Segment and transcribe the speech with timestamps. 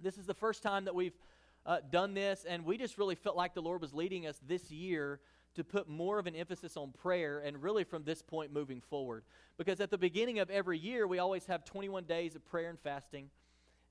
[0.00, 1.18] This is the first time that we've
[1.66, 4.70] uh, done this, and we just really felt like the Lord was leading us this
[4.70, 5.18] year
[5.56, 9.24] to put more of an emphasis on prayer and really from this point moving forward.
[9.56, 12.78] Because at the beginning of every year, we always have 21 days of prayer and
[12.78, 13.28] fasting.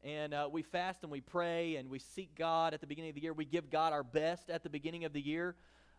[0.02, 3.16] And uh, we fast and we pray and we seek God at the beginning of
[3.16, 3.34] the year.
[3.34, 5.56] We give God our best at the beginning of the year.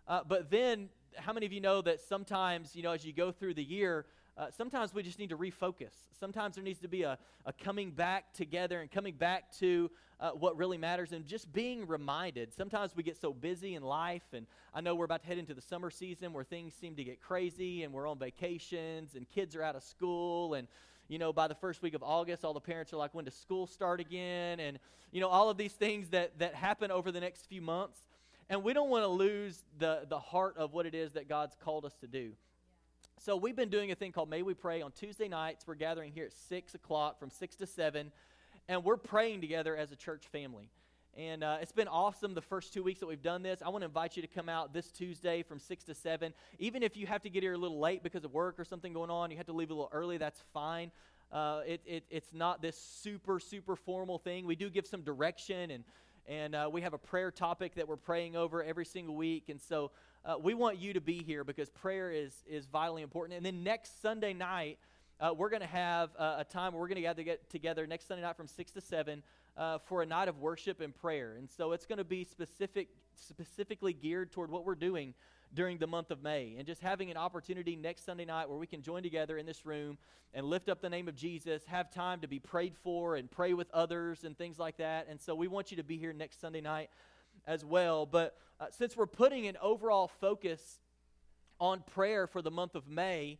[0.06, 3.30] Uh, but then, how many of you know that sometimes, you know, as you go
[3.30, 4.06] through the year,
[4.38, 5.92] uh, sometimes we just need to refocus.
[6.18, 10.30] Sometimes there needs to be a, a coming back together and coming back to uh,
[10.30, 12.54] what really matters and just being reminded.
[12.54, 15.54] Sometimes we get so busy in life, and I know we're about to head into
[15.54, 19.56] the summer season where things seem to get crazy and we're on vacations and kids
[19.56, 20.68] are out of school and
[21.08, 23.34] you know by the first week of august all the parents are like when does
[23.34, 24.78] school start again and
[25.10, 27.98] you know all of these things that that happen over the next few months
[28.50, 31.56] and we don't want to lose the the heart of what it is that god's
[31.64, 32.32] called us to do
[33.20, 35.66] so we've been doing a thing called May We Pray on Tuesday nights.
[35.66, 38.12] We're gathering here at 6 o'clock from 6 to 7,
[38.68, 40.70] and we're praying together as a church family.
[41.16, 43.60] And uh, it's been awesome the first two weeks that we've done this.
[43.60, 46.32] I want to invite you to come out this Tuesday from 6 to 7.
[46.60, 48.92] Even if you have to get here a little late because of work or something
[48.92, 50.92] going on, you have to leave a little early, that's fine.
[51.32, 54.46] Uh, it, it, it's not this super, super formal thing.
[54.46, 55.82] We do give some direction, and,
[56.28, 59.48] and uh, we have a prayer topic that we're praying over every single week.
[59.48, 59.90] And so
[60.24, 63.38] uh, we want you to be here because prayer is, is vitally important.
[63.38, 64.78] And then next Sunday night,
[65.20, 68.22] uh, we're going to have a time where we're going to get together next Sunday
[68.22, 69.22] night from 6 to 7
[69.56, 71.34] uh, for a night of worship and prayer.
[71.38, 75.14] And so it's going to be specific, specifically geared toward what we're doing
[75.54, 76.56] during the month of May.
[76.58, 79.64] And just having an opportunity next Sunday night where we can join together in this
[79.64, 79.98] room
[80.34, 83.54] and lift up the name of Jesus, have time to be prayed for and pray
[83.54, 85.06] with others and things like that.
[85.08, 86.90] And so we want you to be here next Sunday night
[87.46, 88.04] as well.
[88.04, 90.80] But uh, since we're putting an overall focus
[91.60, 93.38] on prayer for the month of May,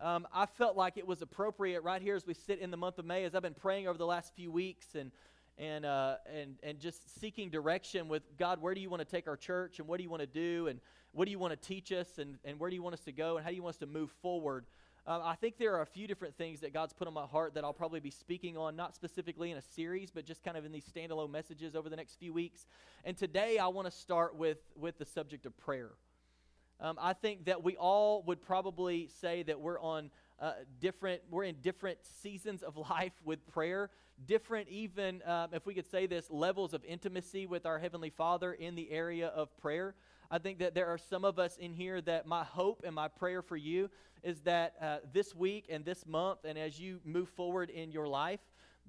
[0.00, 2.98] um, I felt like it was appropriate right here as we sit in the month
[2.98, 5.12] of May, as I've been praying over the last few weeks and
[5.58, 8.60] and uh, and and just seeking direction with God.
[8.60, 10.68] Where do you want to take our church, and what do you want to do,
[10.68, 10.80] and
[11.12, 13.12] what do you want to teach us, and and where do you want us to
[13.12, 14.66] go, and how do you want us to move forward?
[15.06, 17.52] Um, I think there are a few different things that God's put on my heart
[17.54, 20.64] that I'll probably be speaking on, not specifically in a series, but just kind of
[20.64, 22.64] in these standalone messages over the next few weeks.
[23.04, 25.90] And today I want to start with, with the subject of prayer.
[26.80, 30.10] Um, I think that we all would probably say that we're on
[30.40, 33.90] uh, different, we're in different seasons of life with prayer,
[34.26, 38.52] different, even, um, if we could say this, levels of intimacy with our Heavenly Father
[38.52, 39.94] in the area of prayer.
[40.30, 43.08] I think that there are some of us in here that my hope and my
[43.08, 43.90] prayer for you
[44.22, 48.08] is that uh, this week and this month, and as you move forward in your
[48.08, 48.40] life,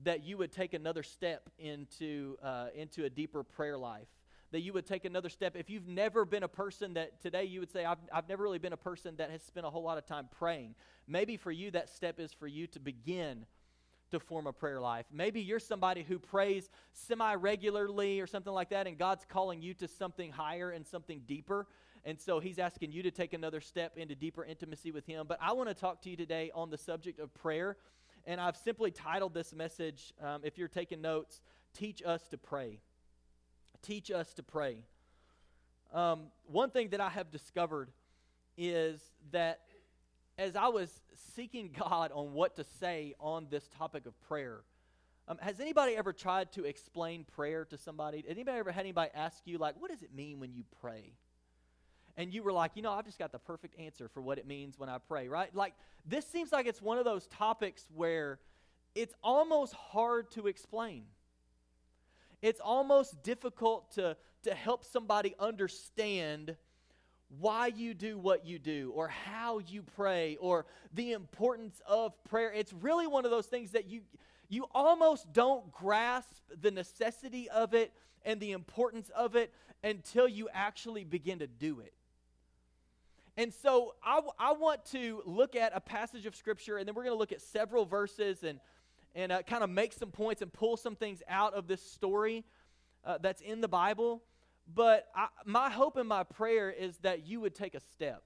[0.03, 4.07] that you would take another step into, uh, into a deeper prayer life.
[4.55, 5.57] That you would take another step.
[5.57, 8.57] If you've never been a person that today you would say, I've, I've never really
[8.57, 10.75] been a person that has spent a whole lot of time praying,
[11.09, 13.45] maybe for you that step is for you to begin
[14.11, 15.07] to form a prayer life.
[15.11, 19.73] Maybe you're somebody who prays semi regularly or something like that, and God's calling you
[19.73, 21.67] to something higher and something deeper.
[22.05, 25.25] And so He's asking you to take another step into deeper intimacy with Him.
[25.27, 27.75] But I want to talk to you today on the subject of prayer.
[28.25, 31.41] And I've simply titled this message, um, if you're taking notes,
[31.73, 32.79] Teach Us to Pray.
[33.85, 34.77] Teach Us to Pray.
[35.93, 37.91] Um, one thing that I have discovered
[38.57, 38.99] is
[39.31, 39.59] that
[40.39, 40.89] as I was
[41.35, 44.61] seeking God on what to say on this topic of prayer,
[45.27, 48.23] um, has anybody ever tried to explain prayer to somebody?
[48.27, 51.13] Anybody ever had anybody ask you, like, what does it mean when you pray?
[52.17, 54.47] And you were like, you know, I've just got the perfect answer for what it
[54.47, 55.53] means when I pray, right?
[55.55, 55.73] Like,
[56.07, 58.39] this seems like it's one of those topics where
[58.95, 61.03] it's almost hard to explain.
[62.45, 66.55] It's almost difficult to, to help somebody understand
[67.39, 72.53] why you do what you do or how you pray or the importance of prayer.
[72.53, 74.01] It's really one of those things that you
[74.47, 77.91] you almost don't grasp the necessity of it
[78.23, 79.51] and the importance of it
[79.83, 81.95] until you actually begin to do it.
[83.37, 87.05] And so I, I want to look at a passage of Scripture, and then we're
[87.05, 88.59] going to look at several verses and,
[89.15, 92.43] and uh, kind of make some points and pull some things out of this story
[93.05, 94.21] uh, that's in the Bible.
[94.71, 98.23] But I, my hope and my prayer is that you would take a step,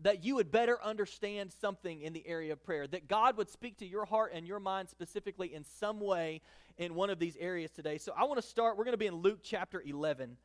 [0.00, 3.78] that you would better understand something in the area of prayer, that God would speak
[3.78, 6.40] to your heart and your mind specifically in some way
[6.78, 7.98] in one of these areas today.
[7.98, 10.36] So I want to start, we're going to be in Luke chapter 11,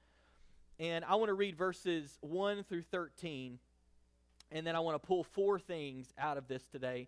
[0.80, 3.60] and I want to read verses 1 through 13,
[4.52, 7.08] and then I want to pull four things out of this today.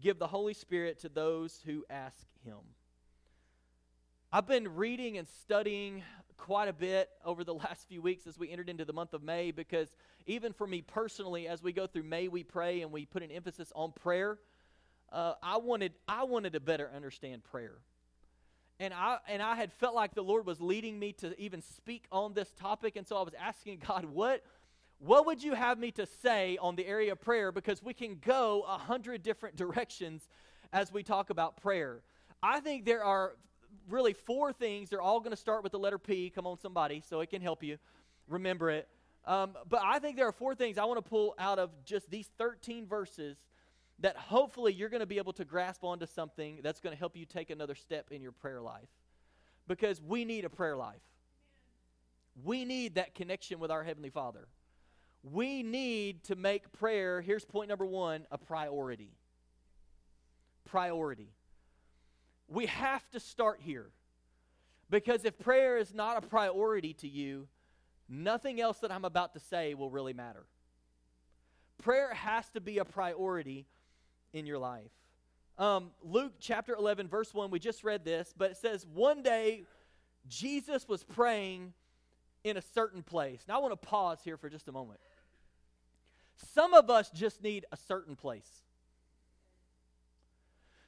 [0.00, 2.58] give the Holy Spirit to those who ask him?
[4.32, 6.02] I've been reading and studying
[6.36, 9.22] quite a bit over the last few weeks as we entered into the month of
[9.22, 9.88] May because
[10.26, 13.30] even for me personally, as we go through May, we pray and we put an
[13.30, 14.38] emphasis on prayer.
[15.10, 17.78] Uh, I wanted I wanted to better understand prayer
[18.78, 22.06] and I and I had felt like the Lord was leading me to even speak
[22.12, 24.42] on this topic, and so I was asking God, what
[24.98, 27.52] what would you have me to say on the area of prayer?
[27.52, 30.28] Because we can go a hundred different directions
[30.72, 32.02] as we talk about prayer.
[32.42, 33.32] I think there are
[33.88, 34.90] really four things.
[34.90, 36.30] They're all going to start with the letter P.
[36.30, 37.78] Come on, somebody, so it can help you
[38.28, 38.88] remember it.
[39.24, 42.10] Um, but I think there are four things I want to pull out of just
[42.10, 43.36] these 13 verses
[43.98, 47.16] that hopefully you're going to be able to grasp onto something that's going to help
[47.16, 48.88] you take another step in your prayer life.
[49.66, 51.00] Because we need a prayer life.
[52.44, 54.46] We need that connection with our Heavenly Father.
[55.32, 59.10] We need to make prayer, here's point number one, a priority.
[60.64, 61.30] Priority.
[62.48, 63.90] We have to start here.
[64.88, 67.48] Because if prayer is not a priority to you,
[68.08, 70.46] nothing else that I'm about to say will really matter.
[71.82, 73.66] Prayer has to be a priority
[74.32, 74.92] in your life.
[75.58, 79.64] Um, Luke chapter 11, verse 1, we just read this, but it says, One day
[80.28, 81.72] Jesus was praying
[82.44, 83.42] in a certain place.
[83.48, 85.00] Now I want to pause here for just a moment.
[86.54, 88.62] Some of us just need a certain place.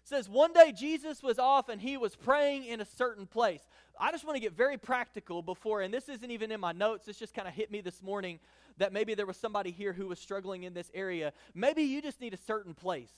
[0.04, 3.60] It says one day Jesus was off and he was praying in a certain place.
[4.00, 7.06] I just want to get very practical before, and this isn't even in my notes,
[7.06, 8.38] this just kind of hit me this morning
[8.78, 11.32] that maybe there was somebody here who was struggling in this area.
[11.54, 13.12] Maybe you just need a certain place.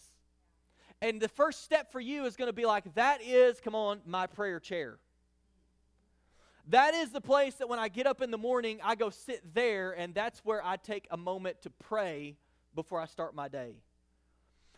[1.03, 4.01] And the first step for you is going to be like, that is, come on,
[4.07, 4.99] my prayer chair.
[6.71, 9.55] That is the place that when I get up in the morning, I go sit
[9.55, 12.37] there, and that's where I take a moment to pray
[12.77, 13.75] before I start my day.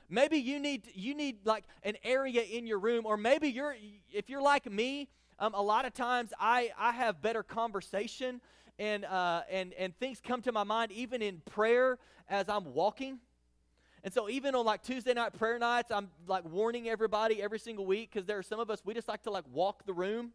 [0.09, 3.77] Maybe you need you need like an area in your room, or maybe you're
[4.11, 5.11] if you're like me.
[5.39, 8.41] Um, a lot of times I I have better conversation
[8.79, 13.19] and uh, and and things come to my mind even in prayer as I'm walking.
[14.03, 17.84] And so even on like Tuesday night prayer nights, I'm like warning everybody every single
[17.84, 20.31] week because there are some of us we just like to like walk the room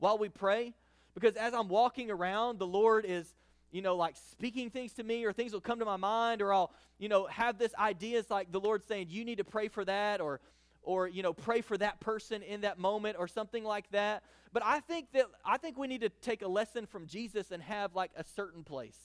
[0.00, 0.74] while we pray
[1.16, 3.26] because as I'm walking around, the Lord is
[3.72, 6.52] you know like speaking things to me or things will come to my mind or
[6.52, 9.66] I'll you know have this idea it's like the Lord saying you need to pray
[9.66, 10.40] for that or
[10.82, 14.22] or you know pray for that person in that moment or something like that.
[14.52, 17.62] But I think that I think we need to take a lesson from Jesus and
[17.62, 18.98] have like a certain place.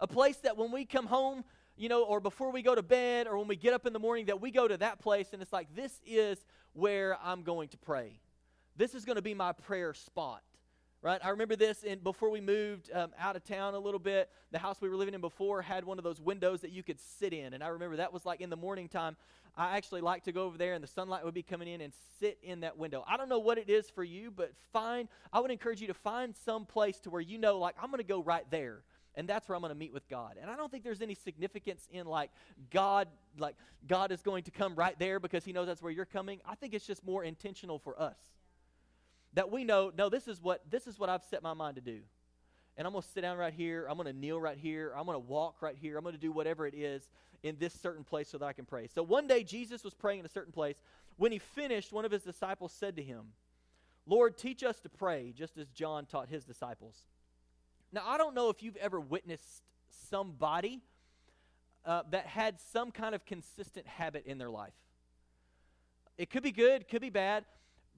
[0.00, 1.44] A place that when we come home
[1.76, 3.98] you know, or before we go to bed or when we get up in the
[3.98, 6.38] morning, that we go to that place and it's like, this is
[6.72, 8.18] where I'm going to pray.
[8.76, 10.42] This is going to be my prayer spot.
[11.02, 11.20] Right?
[11.22, 14.28] I remember this in, before we moved um, out of town a little bit.
[14.50, 16.98] The house we were living in before had one of those windows that you could
[17.00, 17.54] sit in.
[17.54, 19.16] And I remember that was like in the morning time.
[19.56, 21.92] I actually like to go over there and the sunlight would be coming in and
[22.18, 23.04] sit in that window.
[23.06, 25.94] I don't know what it is for you, but find, I would encourage you to
[25.94, 28.82] find some place to where you know, like, I'm going to go right there
[29.16, 30.36] and that's where I'm going to meet with God.
[30.40, 32.30] And I don't think there's any significance in like
[32.70, 36.04] God like God is going to come right there because he knows that's where you're
[36.04, 36.40] coming.
[36.46, 38.16] I think it's just more intentional for us.
[39.36, 41.82] That we know, no, this is what this is what I've set my mind to
[41.82, 42.00] do.
[42.76, 45.06] And I'm going to sit down right here, I'm going to kneel right here, I'm
[45.06, 47.08] going to walk right here, I'm going to do whatever it is
[47.42, 48.88] in this certain place so that I can pray.
[48.92, 50.82] So one day Jesus was praying in a certain place.
[51.16, 53.32] When he finished, one of his disciples said to him,
[54.06, 56.96] "Lord, teach us to pray just as John taught his disciples."
[57.92, 59.62] Now, I don't know if you've ever witnessed
[60.08, 60.82] somebody
[61.84, 64.74] uh, that had some kind of consistent habit in their life.
[66.18, 67.44] It could be good, could be bad,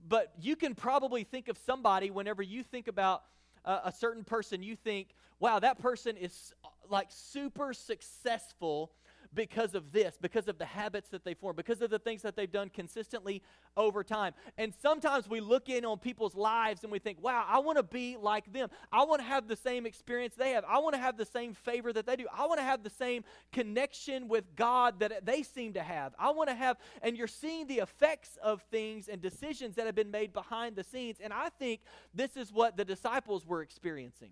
[0.06, 3.22] but you can probably think of somebody whenever you think about
[3.64, 5.08] uh, a certain person, you think,
[5.40, 6.52] wow, that person is
[6.88, 8.92] like super successful
[9.34, 12.36] because of this, because of the habits that they form, because of the things that
[12.36, 13.42] they've done consistently
[13.76, 14.34] over time.
[14.56, 17.82] And sometimes we look in on people's lives and we think, wow, I want to
[17.82, 18.68] be like them.
[18.92, 20.64] I want to have the same experience they have.
[20.66, 22.26] I want to have the same favor that they do.
[22.32, 26.14] I want to have the same connection with God that they seem to have.
[26.18, 29.94] I want to have, and you're seeing the effects of things and decisions that have
[29.94, 31.18] been made behind the scenes.
[31.22, 31.80] And I think
[32.14, 34.30] this is what the disciples were experiencing.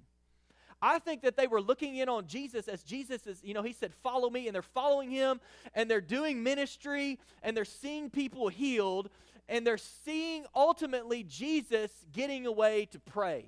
[0.82, 3.72] I think that they were looking in on Jesus as Jesus is, you know, he
[3.72, 5.40] said, Follow me, and they're following him,
[5.74, 9.08] and they're doing ministry, and they're seeing people healed,
[9.48, 13.46] and they're seeing ultimately Jesus getting away to pray.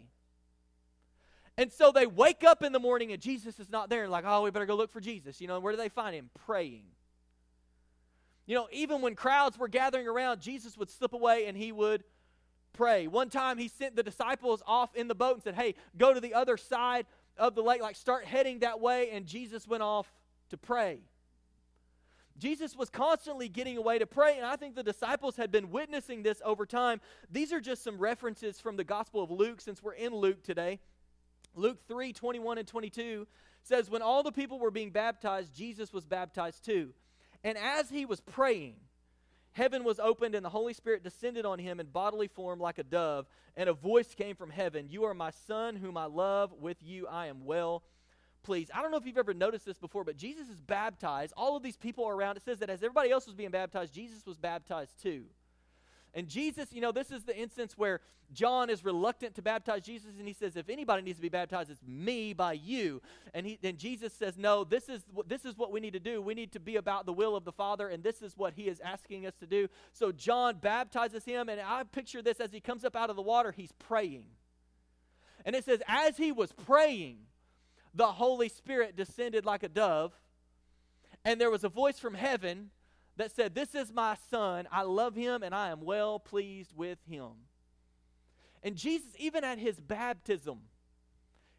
[1.58, 4.25] And so they wake up in the morning and Jesus is not there, and like,
[4.25, 5.40] oh, we better go look for Jesus.
[5.40, 6.30] You know, where do they find him?
[6.47, 6.85] Praying.
[8.47, 12.04] You know, even when crowds were gathering around, Jesus would slip away and he would
[12.73, 13.08] pray.
[13.08, 16.20] One time he sent the disciples off in the boat and said, Hey, go to
[16.20, 17.06] the other side
[17.38, 20.12] of the lake, like start heading that way, and Jesus went off
[20.50, 21.00] to pray.
[22.38, 26.23] Jesus was constantly getting away to pray, and I think the disciples had been witnessing
[26.23, 27.00] this over time.
[27.30, 30.78] These are just some references from the Gospel of Luke, since we're in Luke today.
[31.54, 33.26] Luke 3 21 and 22
[33.62, 36.95] says, When all the people were being baptized, Jesus was baptized too.
[37.42, 38.76] And as he was praying,
[39.59, 42.85] heaven was opened and the Holy Spirit descended on him in bodily form like a
[42.85, 46.53] dove, and a voice came from heaven You are my son, whom I love.
[46.53, 47.83] With you I am well
[48.45, 48.71] pleased.
[48.73, 51.35] I don't know if you've ever noticed this before, but Jesus is baptized.
[51.37, 52.37] All of these people are around.
[52.37, 55.25] It says that as everybody else was being baptized, Jesus was baptized too.
[56.15, 58.00] And Jesus, you know, this is the instance where
[58.33, 61.71] John is reluctant to baptize Jesus, and he says, "If anybody needs to be baptized,
[61.71, 63.00] it's me by you."
[63.33, 66.21] And he, then Jesus says, "No, this is this is what we need to do.
[66.21, 68.69] We need to be about the will of the Father, and this is what He
[68.69, 72.61] is asking us to do." So John baptizes him, and I picture this as he
[72.61, 74.27] comes up out of the water, he's praying,
[75.45, 77.27] and it says, as he was praying,
[77.95, 80.21] the Holy Spirit descended like a dove,
[81.25, 82.71] and there was a voice from heaven
[83.18, 84.66] that said, This is my son.
[84.72, 87.30] I love him and I am well pleased with him.
[88.62, 90.60] And Jesus, even at his baptism,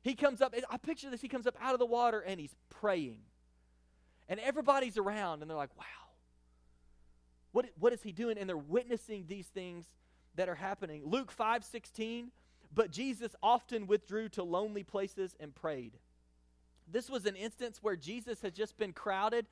[0.01, 2.55] he comes up, I picture this, he comes up out of the water and he's
[2.69, 3.19] praying.
[4.27, 5.83] And everybody's around and they're like, wow,
[7.51, 8.37] what, what is he doing?
[8.37, 9.85] And they're witnessing these things
[10.35, 11.03] that are happening.
[11.05, 12.31] Luke 5 16,
[12.73, 15.97] but Jesus often withdrew to lonely places and prayed.
[16.91, 19.47] This was an instance where Jesus had just been crowded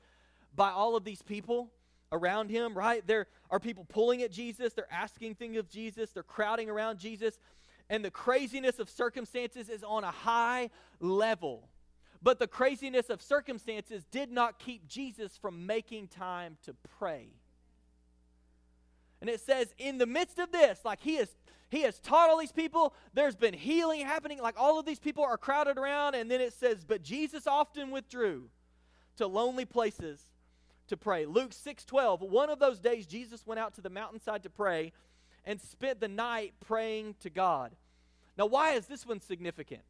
[0.54, 1.70] by all of these people
[2.12, 3.06] around him, right?
[3.06, 7.38] There are people pulling at Jesus, they're asking things of Jesus, they're crowding around Jesus,
[7.90, 11.68] and the craziness of circumstances is on a high level.
[12.20, 17.28] But the craziness of circumstances did not keep Jesus from making time to pray.
[19.20, 21.28] And it says, in the midst of this, like he is
[21.70, 22.94] he has taught all these people.
[23.12, 24.40] There's been healing happening.
[24.40, 26.14] Like all of these people are crowded around.
[26.14, 28.48] And then it says, But Jesus often withdrew
[29.16, 30.27] to lonely places
[30.88, 31.26] to pray.
[31.26, 32.22] Luke 6 12.
[32.22, 34.92] One of those days, Jesus went out to the mountainside to pray
[35.44, 37.72] and spent the night praying to God.
[38.36, 39.82] Now, why is this one significant?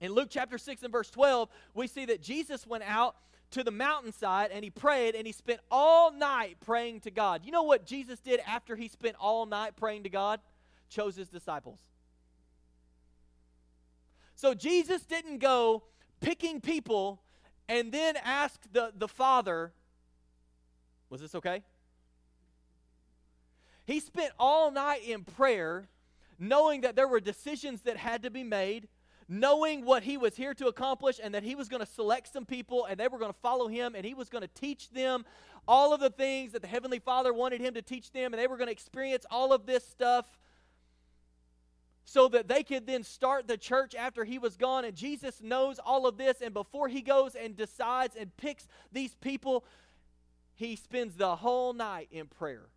[0.00, 3.16] In Luke chapter 6 and verse 12, we see that Jesus went out
[3.52, 7.42] to the mountainside and he prayed and he spent all night praying to God.
[7.44, 10.40] You know what Jesus did after he spent all night praying to God?
[10.88, 11.78] Chose his disciples.
[14.34, 15.84] So Jesus didn't go
[16.20, 17.22] picking people
[17.68, 19.72] and then ask the, the Father,
[21.14, 21.62] was this okay?
[23.84, 25.86] He spent all night in prayer,
[26.40, 28.88] knowing that there were decisions that had to be made,
[29.28, 32.44] knowing what he was here to accomplish, and that he was going to select some
[32.44, 35.24] people and they were going to follow him, and he was going to teach them
[35.68, 38.48] all of the things that the Heavenly Father wanted him to teach them, and they
[38.48, 40.26] were going to experience all of this stuff
[42.04, 44.84] so that they could then start the church after he was gone.
[44.84, 49.14] And Jesus knows all of this, and before he goes and decides and picks these
[49.14, 49.64] people,
[50.54, 52.68] he spends the whole night in prayer.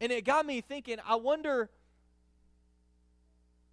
[0.00, 1.70] And it got me thinking, I wonder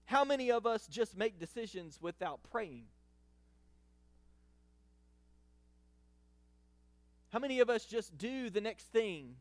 [0.05, 2.83] how many of us just make decisions without praying?
[7.31, 9.35] How many of us just do the next thing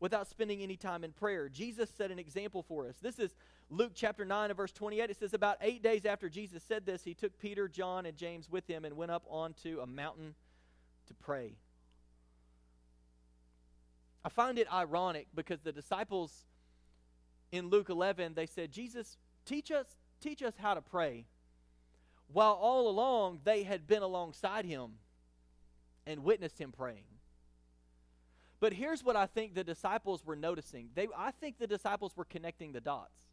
[0.00, 1.50] without spending any time in prayer?
[1.50, 2.94] Jesus set an example for us.
[3.02, 3.34] This is
[3.68, 5.10] Luke chapter 9 and verse 28.
[5.10, 8.48] It says, About eight days after Jesus said this, he took Peter, John, and James
[8.50, 10.34] with him and went up onto a mountain
[11.08, 11.56] to pray.
[14.24, 16.46] I find it ironic because the disciples
[17.50, 21.26] in Luke 11 they said, "Jesus, teach us teach us how to pray."
[22.28, 24.98] While all along they had been alongside him
[26.06, 27.06] and witnessed him praying.
[28.60, 30.90] But here's what I think the disciples were noticing.
[30.94, 33.28] They I think the disciples were connecting the dots.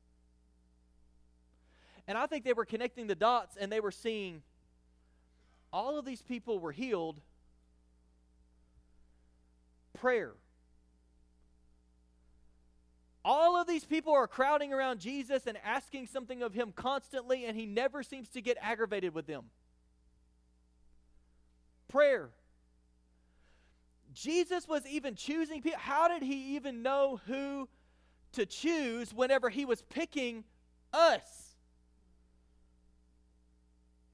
[2.08, 4.44] And I think they were connecting the dots and they were seeing
[5.74, 7.20] all of these people were healed.
[9.96, 10.34] Prayer.
[13.24, 17.58] All of these people are crowding around Jesus and asking something of him constantly, and
[17.58, 19.46] he never seems to get aggravated with them.
[21.88, 22.30] Prayer.
[24.14, 25.80] Jesus was even choosing people.
[25.80, 27.68] How did he even know who
[28.34, 30.44] to choose whenever he was picking
[30.94, 31.56] us?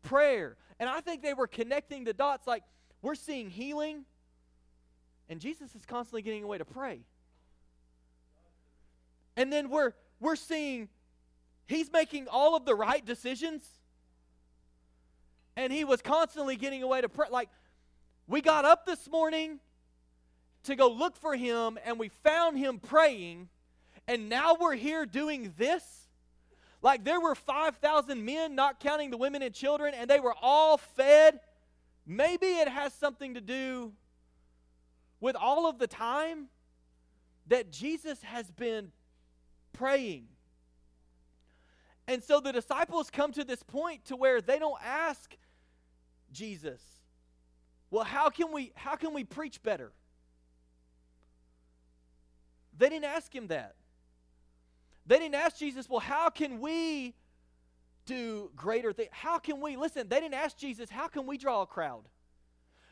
[0.04, 0.56] Prayer.
[0.80, 2.64] And I think they were connecting the dots like
[3.02, 4.06] we're seeing healing,
[5.32, 7.00] and Jesus is constantly getting away to pray.
[9.38, 10.90] And then we're we're seeing
[11.68, 13.64] he's making all of the right decisions.
[15.56, 17.28] And he was constantly getting away to pray.
[17.32, 17.50] Like,
[18.28, 19.60] we got up this morning
[20.64, 23.50] to go look for him, and we found him praying,
[24.08, 25.84] and now we're here doing this.
[26.82, 30.78] Like, there were 5,000 men, not counting the women and children, and they were all
[30.78, 31.40] fed.
[32.06, 33.92] Maybe it has something to do
[35.22, 36.50] with all of the time
[37.48, 38.92] that Jesus has been
[39.72, 40.28] praying.
[42.08, 45.38] And so the disciples come to this point to where they don't ask
[46.32, 46.82] Jesus,
[47.90, 49.94] "Well, how can we how can we preach better?"
[52.78, 53.76] They didn't ask him that.
[55.06, 57.16] They didn't ask Jesus, "Well, how can we
[58.06, 59.10] do greater things?
[59.12, 62.10] How can we listen?" They didn't ask Jesus, "How can we draw a crowd?"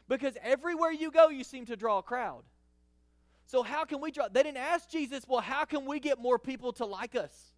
[0.09, 2.43] Because everywhere you go, you seem to draw a crowd.
[3.45, 4.27] So, how can we draw?
[4.27, 7.53] They didn't ask Jesus, well, how can we get more people to like us?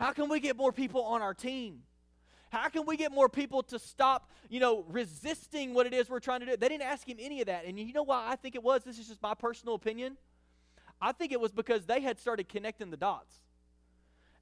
[0.00, 1.82] How can we get more people on our team?
[2.50, 6.18] How can we get more people to stop, you know, resisting what it is we're
[6.18, 6.56] trying to do?
[6.56, 7.64] They didn't ask him any of that.
[7.64, 8.82] And you know why I think it was?
[8.82, 10.16] This is just my personal opinion.
[11.00, 13.34] I think it was because they had started connecting the dots.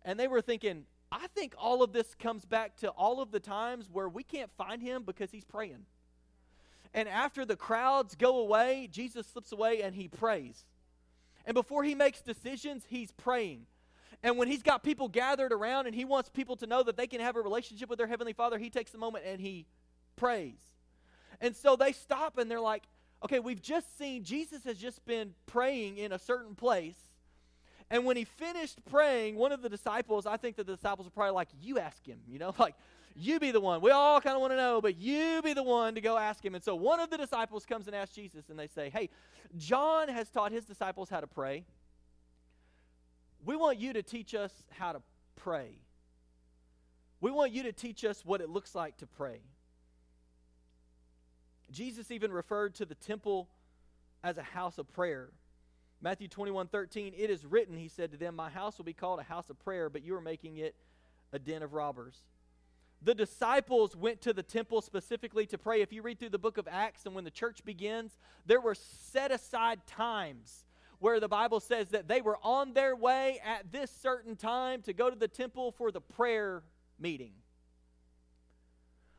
[0.04, 3.40] And they were thinking, I think all of this comes back to all of the
[3.40, 5.84] times where we can't find him because he's praying.
[6.94, 10.64] And after the crowds go away, Jesus slips away and he prays.
[11.44, 13.66] And before he makes decisions, he's praying.
[14.22, 17.06] And when he's got people gathered around and he wants people to know that they
[17.06, 19.66] can have a relationship with their Heavenly Father, he takes a moment and he
[20.16, 20.58] prays.
[21.40, 22.82] And so they stop and they're like,
[23.24, 26.96] okay, we've just seen Jesus has just been praying in a certain place.
[27.90, 31.10] And when he finished praying, one of the disciples, I think that the disciples are
[31.10, 32.74] probably like, you ask him, you know, like,
[33.18, 33.80] you be the one.
[33.80, 36.44] We all kind of want to know, but you be the one to go ask
[36.44, 36.54] him.
[36.54, 39.10] And so one of the disciples comes and asks Jesus, and they say, Hey,
[39.56, 41.64] John has taught his disciples how to pray.
[43.44, 45.02] We want you to teach us how to
[45.36, 45.70] pray.
[47.20, 49.40] We want you to teach us what it looks like to pray.
[51.72, 53.48] Jesus even referred to the temple
[54.22, 55.30] as a house of prayer.
[56.00, 59.18] Matthew 21 13, it is written, he said to them, My house will be called
[59.18, 60.76] a house of prayer, but you are making it
[61.32, 62.22] a den of robbers.
[63.02, 65.82] The disciples went to the temple specifically to pray.
[65.82, 68.74] If you read through the book of Acts and when the church begins, there were
[68.74, 70.64] set aside times
[70.98, 74.92] where the Bible says that they were on their way at this certain time to
[74.92, 76.64] go to the temple for the prayer
[76.98, 77.32] meeting.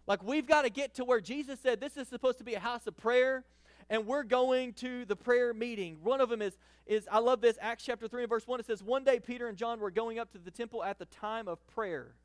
[0.07, 2.59] Like we've got to get to where Jesus said this is supposed to be a
[2.59, 3.45] house of prayer
[3.89, 5.99] and we're going to the prayer meeting.
[6.03, 8.65] One of them is is I love this Acts chapter 3 and verse 1 it
[8.65, 11.47] says one day Peter and John were going up to the temple at the time
[11.47, 12.15] of prayer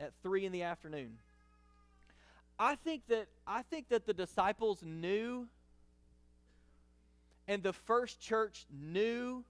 [0.00, 1.18] at 3 in the afternoon.
[2.58, 5.46] I think that I think that the disciples knew
[7.48, 9.44] and the first church knew,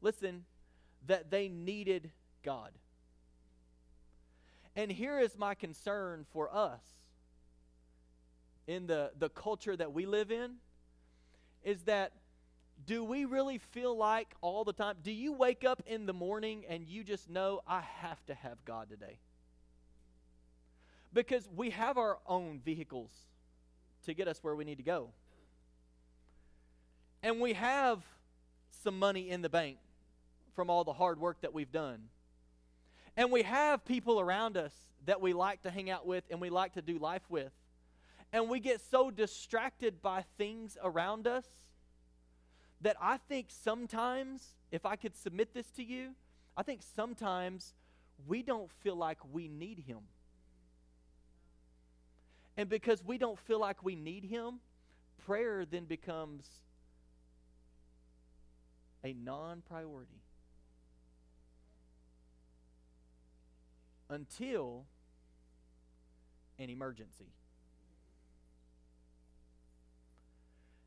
[0.00, 0.44] listen,
[1.06, 2.10] that they needed
[2.42, 2.70] God.
[4.76, 6.82] And here is my concern for us
[8.66, 10.54] in the, the culture that we live in
[11.62, 12.12] is that
[12.86, 14.96] do we really feel like all the time?
[15.02, 18.64] Do you wake up in the morning and you just know, I have to have
[18.64, 19.18] God today?
[21.14, 23.10] Because we have our own vehicles
[24.04, 25.10] to get us where we need to go.
[27.22, 28.02] And we have
[28.82, 29.78] some money in the bank
[30.54, 32.02] from all the hard work that we've done.
[33.16, 34.72] And we have people around us
[35.06, 37.52] that we like to hang out with and we like to do life with.
[38.32, 41.46] And we get so distracted by things around us
[42.80, 46.10] that I think sometimes, if I could submit this to you,
[46.56, 47.72] I think sometimes
[48.26, 50.00] we don't feel like we need Him.
[52.56, 54.60] And because we don't feel like we need Him,
[55.26, 56.48] prayer then becomes
[59.02, 60.20] a non priority.
[64.08, 64.84] Until
[66.58, 67.32] an emergency.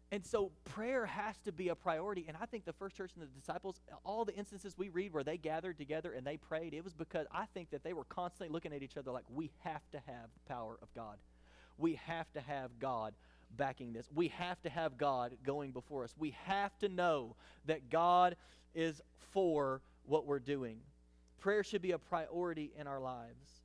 [0.09, 2.25] And so prayer has to be a priority.
[2.29, 5.23] And I think the first church and the disciples, all the instances we read where
[5.23, 8.53] they gathered together and they prayed, it was because I think that they were constantly
[8.53, 11.17] looking at each other like, we have to have the power of God.
[11.77, 13.13] We have to have God
[13.55, 14.07] backing this.
[14.13, 16.13] We have to have God going before us.
[16.17, 17.35] We have to know
[17.65, 18.35] that God
[18.75, 20.79] is for what we're doing.
[21.39, 23.61] Prayer should be a priority in our lives.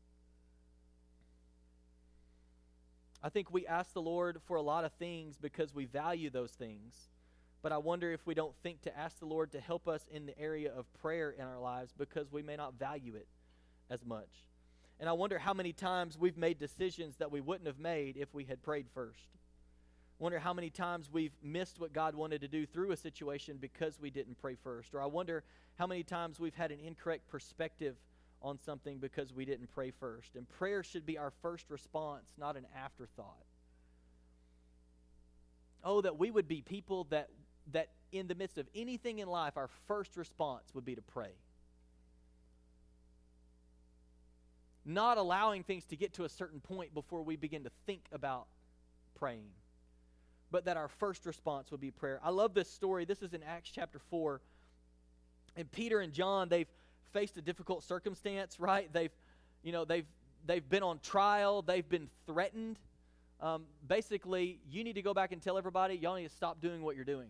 [3.22, 6.51] I think we ask the Lord for a lot of things because we value those
[6.51, 6.94] things.
[7.62, 10.27] But I wonder if we don't think to ask the Lord to help us in
[10.27, 13.29] the area of prayer in our lives because we may not value it
[13.88, 14.29] as much.
[15.00, 18.33] And I wonder how many times we've made decisions that we wouldn't have made if
[18.35, 19.28] we had prayed first.
[20.18, 23.98] Wonder how many times we've missed what God wanted to do through a situation because
[24.00, 24.94] we didn't pray first.
[24.94, 25.42] Or I wonder
[25.76, 27.96] how many times we've had an incorrect perspective
[28.40, 30.37] on something because we didn't pray first.
[30.37, 33.44] And prayer should be our first response, not an afterthought.
[35.83, 37.28] Oh, that we would be people that
[37.72, 41.31] that in the midst of anything in life, our first response would be to pray.
[44.84, 48.46] Not allowing things to get to a certain point before we begin to think about
[49.18, 49.50] praying,
[50.50, 52.18] but that our first response would be prayer.
[52.22, 53.04] I love this story.
[53.04, 54.40] This is in Acts chapter 4.
[55.56, 56.68] And Peter and John, they've
[57.12, 58.92] faced a difficult circumstance, right?
[58.92, 59.12] They've,
[59.62, 60.06] you know, they've
[60.46, 62.78] they've been on trial, they've been threatened.
[63.40, 66.82] Um, basically, you need to go back and tell everybody, y'all need to stop doing
[66.82, 67.28] what you're doing.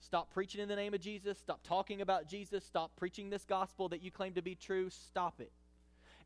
[0.00, 1.38] Stop preaching in the name of Jesus.
[1.38, 2.64] Stop talking about Jesus.
[2.64, 4.90] Stop preaching this gospel that you claim to be true.
[4.90, 5.50] Stop it.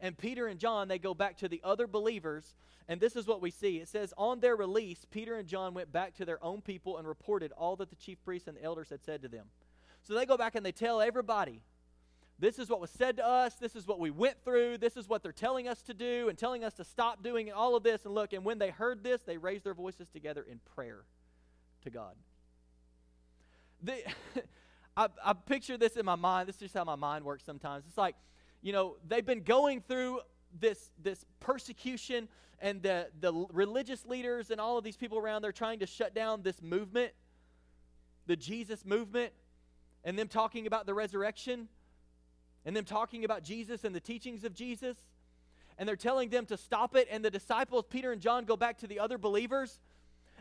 [0.00, 2.54] And Peter and John, they go back to the other believers,
[2.88, 3.78] and this is what we see.
[3.78, 7.06] It says, On their release, Peter and John went back to their own people and
[7.06, 9.46] reported all that the chief priests and the elders had said to them.
[10.02, 11.62] So they go back and they tell everybody
[12.38, 13.54] this is what was said to us.
[13.56, 14.78] This is what we went through.
[14.78, 17.74] This is what they're telling us to do and telling us to stop doing all
[17.74, 18.04] of this.
[18.04, 21.00] And look, and when they heard this, they raised their voices together in prayer
[21.82, 22.14] to God.
[23.82, 24.02] The,
[24.96, 26.48] I, I picture this in my mind.
[26.48, 27.84] This is just how my mind works sometimes.
[27.88, 28.14] It's like,
[28.62, 30.20] you know, they've been going through
[30.58, 32.28] this, this persecution,
[32.60, 36.14] and the, the religious leaders and all of these people around, they're trying to shut
[36.14, 37.12] down this movement,
[38.26, 39.32] the Jesus movement,
[40.04, 41.68] and them talking about the resurrection
[42.64, 44.96] and them talking about Jesus and the teachings of Jesus.
[45.78, 47.06] And they're telling them to stop it.
[47.10, 49.78] And the disciples, Peter and John, go back to the other believers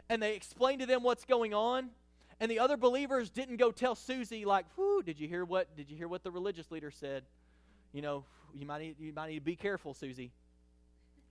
[0.10, 1.90] and they explain to them what's going on.
[2.40, 5.90] And the other believers didn't go tell Susie, like, whoo, did you hear what did
[5.90, 7.24] you hear what the religious leader said?
[7.98, 10.32] You know, you might need, you might need to be careful, Susie.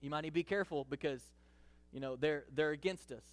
[0.01, 1.21] You might need to be careful because,
[1.93, 3.23] you know, they're they're against us.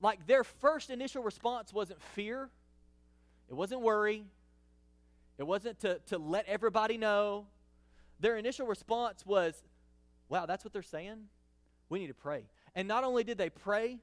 [0.00, 2.48] Like their first initial response wasn't fear,
[3.50, 4.24] it wasn't worry,
[5.36, 7.48] it wasn't to, to let everybody know.
[8.18, 9.62] Their initial response was,
[10.30, 11.24] wow, that's what they're saying?
[11.90, 12.44] We need to pray.
[12.74, 13.98] And not only did they pray,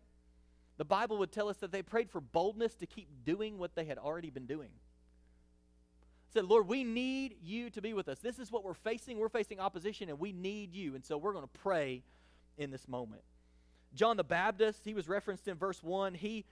[0.78, 3.86] the Bible would tell us that they prayed for boldness to keep doing what they
[3.86, 4.70] had already been doing.
[6.36, 8.20] Said, Lord, we need you to be with us.
[8.20, 9.18] This is what we're facing.
[9.18, 10.94] We're facing opposition, and we need you.
[10.94, 12.04] And so we're going to pray
[12.58, 13.22] in this moment.
[13.94, 16.14] John the Baptist, he was referenced in verse 1.
[16.14, 16.44] He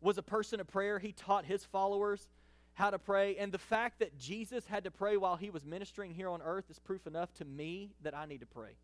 [0.00, 1.00] was a person of prayer.
[1.00, 2.28] He taught his followers
[2.74, 3.34] how to pray.
[3.36, 6.66] And the fact that Jesus had to pray while he was ministering here on earth
[6.70, 8.76] is proof enough to me that I need to pray.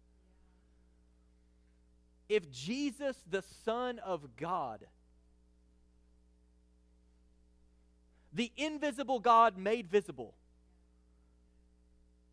[2.28, 4.84] If Jesus, the Son of God,
[8.32, 10.34] the invisible God made visible,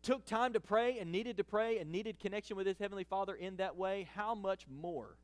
[0.06, 3.34] took time to pray and needed to pray and needed connection with his heavenly Father
[3.34, 5.16] in that way, how much more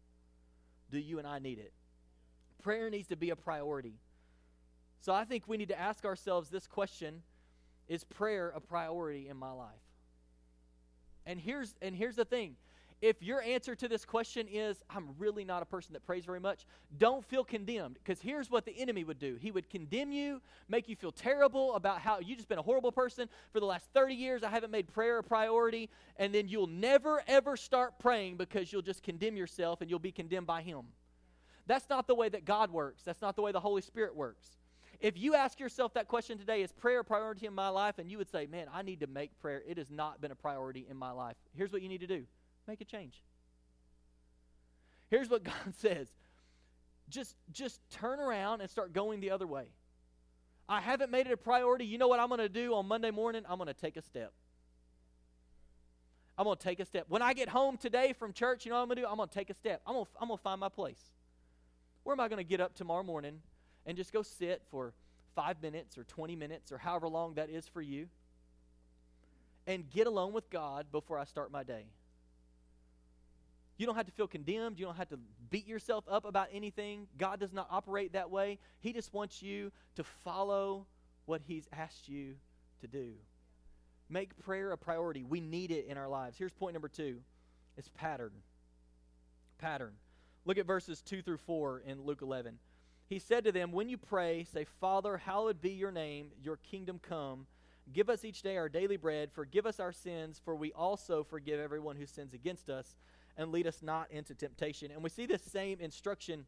[0.91, 1.73] do you and I need it?
[2.65, 3.95] Prayer needs to be a priority.
[4.99, 7.23] So I think we need to ask ourselves this question
[7.87, 9.71] Is prayer a priority in my life?
[11.27, 12.57] And here's, and here's the thing
[13.03, 16.39] if your answer to this question is, I'm really not a person that prays very
[16.39, 16.65] much,
[16.99, 17.95] don't feel condemned.
[17.95, 21.75] Because here's what the enemy would do he would condemn you, make you feel terrible
[21.75, 24.45] about how you just been a horrible person for the last 30 years.
[24.45, 25.91] I haven't made prayer a priority.
[26.17, 30.13] And then you'll never, ever start praying because you'll just condemn yourself and you'll be
[30.13, 30.83] condemned by him.
[31.67, 34.47] That's not the way that God works, that's not the way the Holy Spirit works.
[35.01, 37.99] If you ask yourself that question today, is prayer a priority in my life?
[37.99, 39.61] And you would say, man, I need to make prayer.
[39.67, 41.35] It has not been a priority in my life.
[41.57, 42.25] Here's what you need to do
[42.67, 43.23] make a change.
[45.11, 46.09] Here's what God says
[47.09, 49.67] just, just turn around and start going the other way.
[50.69, 51.85] I haven't made it a priority.
[51.85, 53.43] You know what I'm going to do on Monday morning?
[53.49, 54.33] I'm going to take a step.
[56.39, 57.07] I'm going to take a step.
[57.09, 59.09] When I get home today from church, you know what I'm going to do?
[59.09, 59.83] I'm going to take a step.
[59.87, 61.01] I'm going to, I'm going to find my place.
[62.05, 63.41] Where am I going to get up tomorrow morning
[63.85, 64.95] and just go sit for
[65.35, 68.09] five minutes or 20 minutes or however long that is for you
[69.67, 71.85] and get alone with God before I start my day.
[73.77, 74.79] You don't have to feel condemned.
[74.79, 75.19] You don't have to
[75.51, 77.07] beat yourself up about anything.
[77.19, 78.59] God does not operate that way.
[78.81, 80.87] He just wants you to follow
[81.25, 82.35] what He's asked you
[82.81, 83.13] to do.
[84.09, 85.25] Make prayer a priority.
[85.25, 86.37] We need it in our lives.
[86.37, 87.21] Here's point number two
[87.77, 88.33] it's pattern.
[89.59, 89.95] Pattern.
[90.45, 92.59] Look at verses 2 through 4 in Luke 11.
[93.07, 96.99] He said to them, When you pray, say, Father, hallowed be your name, your kingdom
[97.01, 97.47] come.
[97.93, 99.31] Give us each day our daily bread.
[99.33, 102.95] Forgive us our sins, for we also forgive everyone who sins against us.
[103.37, 104.91] And lead us not into temptation.
[104.91, 106.45] And we see this same instruction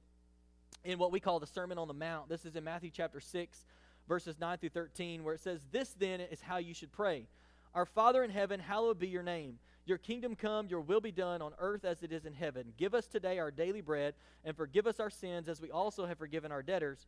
[0.84, 2.28] in what we call the Sermon on the Mount.
[2.28, 3.64] This is in Matthew chapter 6,
[4.08, 7.26] verses 9 through 13, where it says, This then is how you should pray
[7.74, 9.58] Our Father in heaven, hallowed be your name.
[9.86, 12.72] Your kingdom come, your will be done on earth as it is in heaven.
[12.78, 16.18] Give us today our daily bread, and forgive us our sins as we also have
[16.18, 17.06] forgiven our debtors.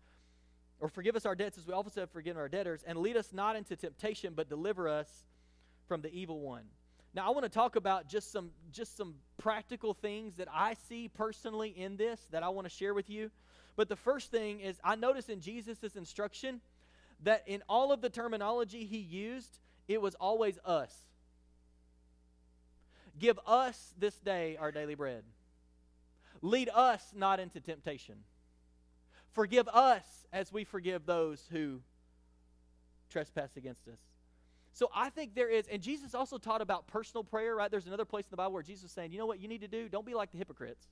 [0.79, 2.85] Or forgive us our debts as we also have forgiven our debtors.
[2.87, 5.25] And lead us not into temptation, but deliver us
[5.89, 6.65] from the evil one.
[7.17, 11.09] Now I want to talk about just some just some practical things that I see
[11.09, 13.31] personally in this that I want to share with you.
[13.75, 16.61] But the first thing is I notice in Jesus' instruction
[17.23, 20.95] that in all of the terminology he used, it was always us.
[23.19, 25.25] Give us this day our daily bread.
[26.43, 28.17] Lead us not into temptation.
[29.33, 31.81] Forgive us as we forgive those who
[33.09, 34.01] trespass against us.
[34.77, 37.71] So I think there is, and Jesus also taught about personal prayer, right?
[37.71, 39.63] There's another place in the Bible where Jesus is saying, you know what you need
[39.63, 39.89] to do?
[39.89, 40.87] Don't be like the hypocrites.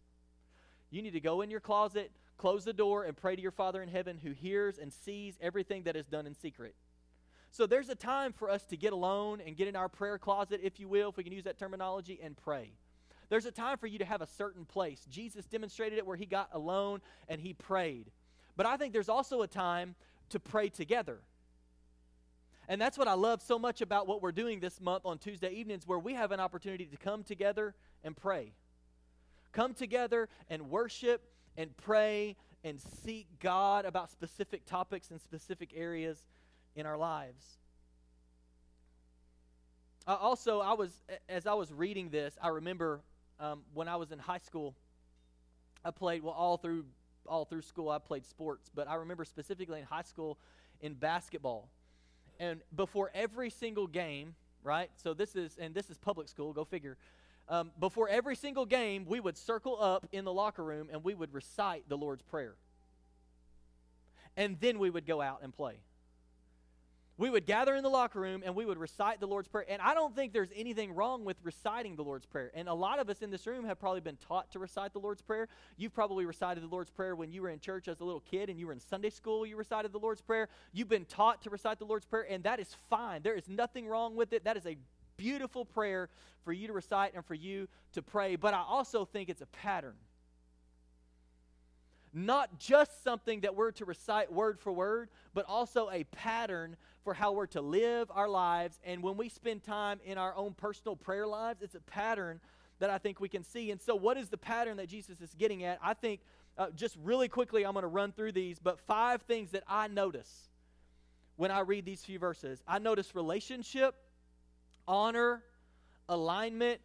[0.90, 3.82] You need to go in your closet, close the door, and pray to your Father
[3.82, 6.74] in heaven who hears and sees everything that is done in secret.
[7.50, 10.60] So there's a time for us to get alone and get in our prayer closet,
[10.62, 12.70] if you will, if we can use that terminology, and pray.
[13.28, 15.06] There's a time for you to have a certain place.
[15.10, 18.10] Jesus demonstrated it where he got alone and he prayed.
[18.56, 19.94] But I think there's also a time
[20.30, 21.20] to pray together.
[22.68, 25.50] And that's what I love so much about what we're doing this month on Tuesday
[25.50, 28.52] evenings, where we have an opportunity to come together and pray.
[29.52, 31.22] Come together and worship
[31.56, 36.18] and pray and seek God about specific topics and specific areas
[36.74, 37.58] in our lives.
[40.06, 40.90] Uh, also, I was
[41.28, 43.00] as I was reading this, I remember
[43.40, 44.74] um, when I was in high school,
[45.84, 46.84] I played well all through
[47.26, 47.88] all through school.
[47.88, 50.38] I played sports, but I remember specifically in high school
[50.80, 51.70] in basketball,
[52.38, 54.90] and before every single game, right?
[54.96, 56.52] So this is and this is public school.
[56.52, 56.96] Go figure.
[57.48, 61.14] Um, before every single game, we would circle up in the locker room and we
[61.14, 62.54] would recite the Lord's Prayer,
[64.36, 65.76] and then we would go out and play
[67.16, 69.64] we would gather in the locker room and we would recite the Lord's Prayer.
[69.68, 72.50] And I don't think there's anything wrong with reciting the Lord's Prayer.
[72.54, 74.98] And a lot of us in this room have probably been taught to recite the
[74.98, 75.46] Lord's Prayer.
[75.76, 78.50] You've probably recited the Lord's Prayer when you were in church as a little kid
[78.50, 80.48] and you were in Sunday school, you recited the Lord's Prayer.
[80.72, 83.22] You've been taught to recite the Lord's Prayer, and that is fine.
[83.22, 84.44] There is nothing wrong with it.
[84.44, 84.76] That is a
[85.16, 86.08] beautiful prayer
[86.44, 88.34] for you to recite and for you to pray.
[88.34, 89.94] But I also think it's a pattern
[92.14, 97.12] not just something that we're to recite word for word, but also a pattern for
[97.12, 98.78] how we're to live our lives.
[98.84, 102.40] And when we spend time in our own personal prayer lives, it's a pattern
[102.78, 103.70] that I think we can see.
[103.70, 105.78] And so, what is the pattern that Jesus is getting at?
[105.82, 106.20] I think,
[106.56, 109.88] uh, just really quickly, I'm going to run through these, but five things that I
[109.88, 110.48] notice
[111.36, 112.62] when I read these few verses.
[112.66, 113.94] I notice relationship,
[114.86, 115.42] honor,
[116.08, 116.80] alignment,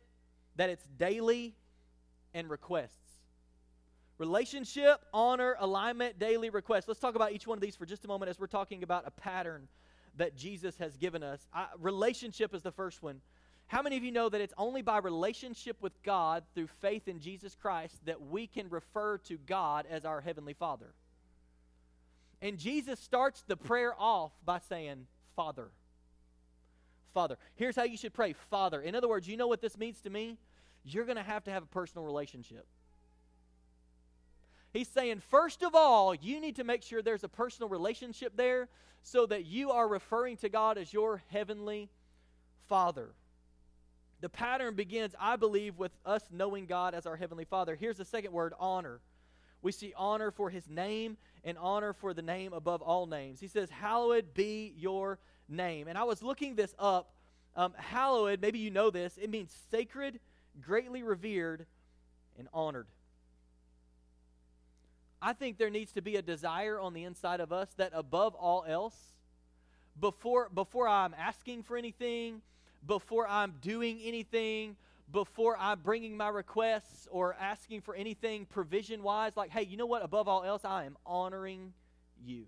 [0.56, 1.56] that it's daily,
[2.34, 3.09] and requests.
[4.20, 6.90] Relationship, honor, alignment, daily request.
[6.90, 9.06] Let's talk about each one of these for just a moment as we're talking about
[9.08, 9.70] a pattern
[10.18, 11.48] that Jesus has given us.
[11.54, 13.22] I, relationship is the first one.
[13.68, 17.22] How many of you know that it's only by relationship with God through faith in
[17.22, 20.94] Jesus Christ that we can refer to God as our Heavenly Father?
[22.42, 25.70] And Jesus starts the prayer off by saying, Father.
[27.14, 27.38] Father.
[27.56, 28.82] Here's how you should pray Father.
[28.82, 30.38] In other words, you know what this means to me?
[30.84, 32.66] You're going to have to have a personal relationship.
[34.72, 38.70] He's saying, first of all, you need to make sure there's a personal relationship there
[39.02, 41.90] so that you are referring to God as your heavenly
[42.68, 43.10] Father.
[44.22, 47.76] The pattern begins, I believe, with us knowing God as our heavenly Father.
[47.76, 49.00] Here's the second word honor.
[49.62, 53.40] We see honor for his name and honor for the name above all names.
[53.40, 55.88] He says, Hallowed be your name.
[55.88, 57.14] And I was looking this up.
[57.56, 60.20] Um, hallowed, maybe you know this, it means sacred,
[60.62, 61.66] greatly revered,
[62.38, 62.88] and honored.
[65.22, 68.36] I think there needs to be a desire on the inside of us that above
[68.36, 68.96] all else,
[70.00, 72.42] before, before I'm asking for anything,
[72.86, 74.78] before I'm doing anything,
[75.12, 79.88] before I'm bringing my requests or asking for anything provision wise, like, hey, you know
[79.88, 80.04] what?
[80.04, 81.74] Above all else, I am honoring
[82.24, 82.46] you.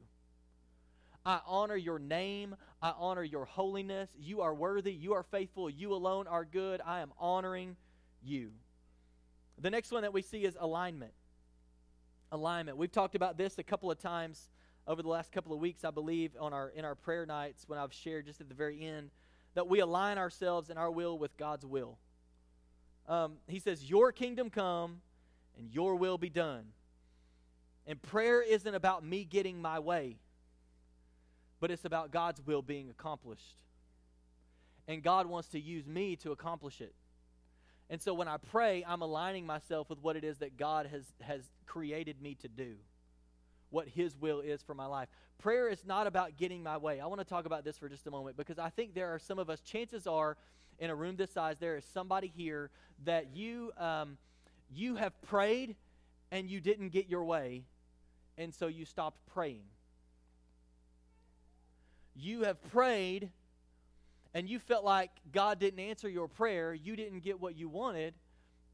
[1.25, 2.55] I honor your name.
[2.81, 4.09] I honor your holiness.
[4.17, 4.93] You are worthy.
[4.93, 5.69] You are faithful.
[5.69, 6.81] You alone are good.
[6.85, 7.75] I am honoring
[8.23, 8.51] you.
[9.59, 11.13] The next one that we see is alignment.
[12.31, 12.77] Alignment.
[12.77, 14.49] We've talked about this a couple of times
[14.87, 17.77] over the last couple of weeks, I believe, on our in our prayer nights when
[17.77, 19.11] I've shared just at the very end
[19.53, 21.97] that we align ourselves and our will with God's will.
[23.07, 25.01] Um, he says, "Your kingdom come,
[25.57, 26.71] and your will be done."
[27.85, 30.17] And prayer isn't about me getting my way,
[31.59, 33.57] but it's about God's will being accomplished.
[34.87, 36.95] And God wants to use me to accomplish it.
[37.91, 41.03] And so when I pray, I'm aligning myself with what it is that God has,
[41.19, 42.75] has created me to do,
[43.69, 45.09] what His will is for my life.
[45.39, 47.01] Prayer is not about getting my way.
[47.01, 49.19] I want to talk about this for just a moment because I think there are
[49.19, 50.37] some of us, chances are,
[50.79, 52.69] in a room this size, there is somebody here
[53.03, 54.17] that you, um,
[54.73, 55.75] you have prayed
[56.31, 57.65] and you didn't get your way,
[58.37, 59.63] and so you stopped praying.
[62.15, 63.31] You have prayed
[64.33, 68.13] and you felt like God didn't answer your prayer, you didn't get what you wanted,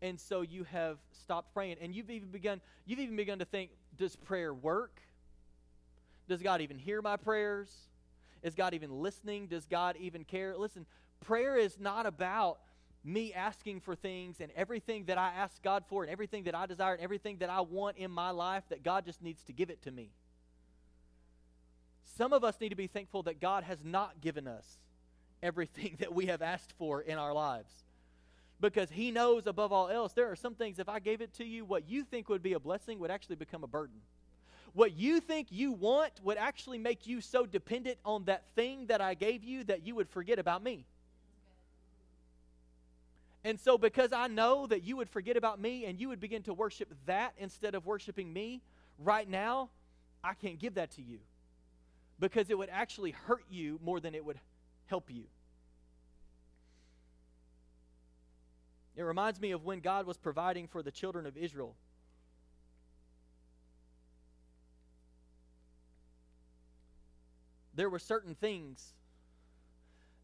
[0.01, 1.77] and so you have stopped praying.
[1.81, 5.01] And you've even begun you've even begun to think, does prayer work?
[6.27, 7.69] Does God even hear my prayers?
[8.43, 9.47] Is God even listening?
[9.47, 10.55] Does God even care?
[10.57, 10.85] Listen,
[11.21, 12.59] prayer is not about
[13.03, 16.65] me asking for things and everything that I ask God for and everything that I
[16.65, 19.69] desire and everything that I want in my life that God just needs to give
[19.69, 20.11] it to me.
[22.17, 24.77] Some of us need to be thankful that God has not given us
[25.41, 27.71] everything that we have asked for in our lives.
[28.59, 31.45] Because He knows above all else, there are some things, if I gave it to
[31.45, 33.97] you, what you think would be a blessing would actually become a burden.
[34.73, 39.01] What you think you want would actually make you so dependent on that thing that
[39.01, 40.85] I gave you that you would forget about me.
[43.43, 46.43] And so, because I know that you would forget about me and you would begin
[46.43, 48.61] to worship that instead of worshiping me,
[48.99, 49.69] right now,
[50.23, 51.19] I can't give that to you.
[52.19, 54.37] Because it would actually hurt you more than it would
[54.87, 55.23] help you.
[58.95, 61.75] It reminds me of when God was providing for the children of Israel.
[67.75, 68.93] There were certain things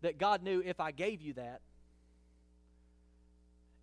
[0.02, 1.62] that God knew if I gave you that,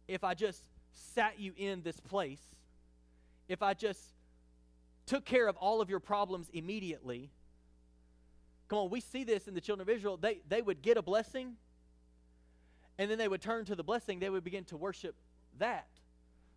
[0.09, 0.61] if I just
[0.93, 2.43] sat you in this place,
[3.49, 4.01] if I just
[5.07, 7.31] took care of all of your problems immediately,
[8.71, 10.17] Come on, we see this in the children of Israel.
[10.17, 11.57] They, they would get a blessing,
[12.99, 14.21] and then they would turn to the blessing.
[14.21, 15.17] They would begin to worship
[15.59, 15.89] that.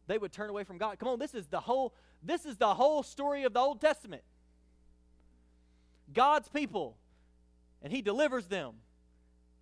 [0.06, 1.00] They would turn away from God.
[1.00, 4.22] Come on, this is the whole this is the whole story of the Old Testament.
[6.14, 6.98] God's people,
[7.82, 8.76] and He delivers them,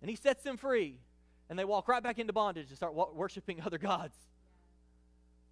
[0.02, 0.98] and He sets them free,
[1.48, 4.16] and they walk right back into bondage and start worshiping other gods.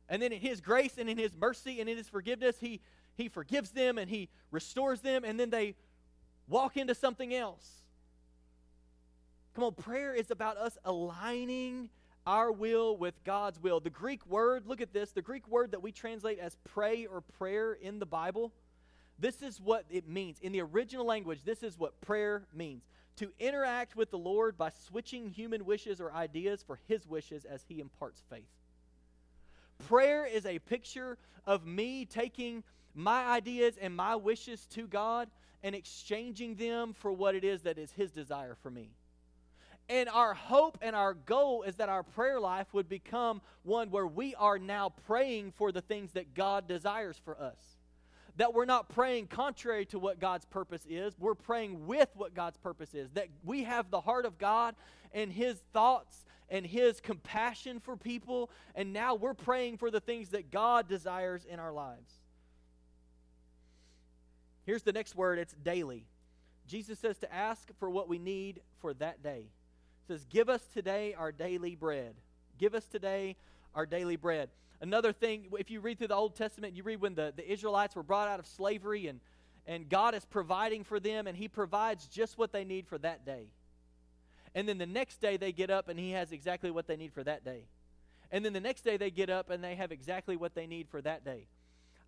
[0.09, 2.83] And then in His grace and in His mercy and in His forgiveness, He
[3.15, 5.77] He forgives them and He restores them, and then they
[6.51, 7.67] walk into something else.
[9.55, 11.89] Come on, prayer is about us aligning
[12.27, 13.81] our will with God's will.
[13.81, 17.23] The Greek word, look at this, the Greek word that we translate as pray or
[17.23, 18.53] prayer in the Bible,
[19.19, 20.39] this is what it means.
[20.41, 22.83] In the original language, this is what prayer means
[23.17, 27.63] to interact with the Lord by switching human wishes or ideas for his wishes as
[27.69, 28.49] he imparts faith.
[29.89, 32.63] Prayer is a picture of me taking
[32.95, 35.29] my ideas and my wishes to God
[35.63, 38.91] and exchanging them for what it is that is His desire for me.
[39.89, 44.07] And our hope and our goal is that our prayer life would become one where
[44.07, 47.59] we are now praying for the things that God desires for us.
[48.37, 52.57] That we're not praying contrary to what God's purpose is, we're praying with what God's
[52.57, 53.11] purpose is.
[53.15, 54.77] That we have the heart of God
[55.13, 60.29] and His thoughts and His compassion for people, and now we're praying for the things
[60.31, 62.20] that God desires in our lives.
[64.71, 66.05] Here's the next word it's daily.
[66.69, 69.47] Jesus says to ask for what we need for that day.
[70.07, 72.15] He says, Give us today our daily bread.
[72.57, 73.35] Give us today
[73.75, 74.49] our daily bread.
[74.81, 77.97] Another thing, if you read through the Old Testament, you read when the, the Israelites
[77.97, 79.19] were brought out of slavery and,
[79.67, 83.27] and God is providing for them and He provides just what they need for that
[83.27, 83.47] day.
[84.55, 87.13] And then the next day they get up and He has exactly what they need
[87.13, 87.65] for that day.
[88.31, 90.89] And then the next day they get up and they have exactly what they need
[90.89, 91.49] for that day.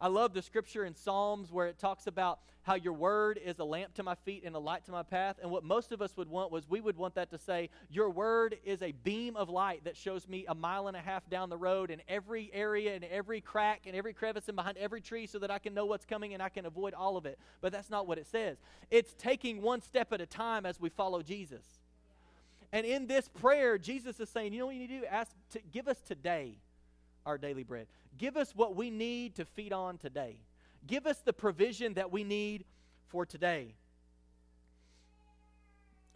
[0.00, 3.64] I love the scripture in Psalms where it talks about how your word is a
[3.64, 5.36] lamp to my feet and a light to my path.
[5.42, 8.10] And what most of us would want was we would want that to say, Your
[8.10, 11.50] word is a beam of light that shows me a mile and a half down
[11.50, 15.26] the road in every area and every crack and every crevice and behind every tree
[15.26, 17.38] so that I can know what's coming and I can avoid all of it.
[17.60, 18.58] But that's not what it says.
[18.90, 21.64] It's taking one step at a time as we follow Jesus.
[22.72, 25.06] And in this prayer, Jesus is saying, You know what you need to do?
[25.06, 26.58] Ask to give us today
[27.26, 27.86] our daily bread.
[28.18, 30.36] Give us what we need to feed on today.
[30.86, 32.64] Give us the provision that we need
[33.08, 33.74] for today.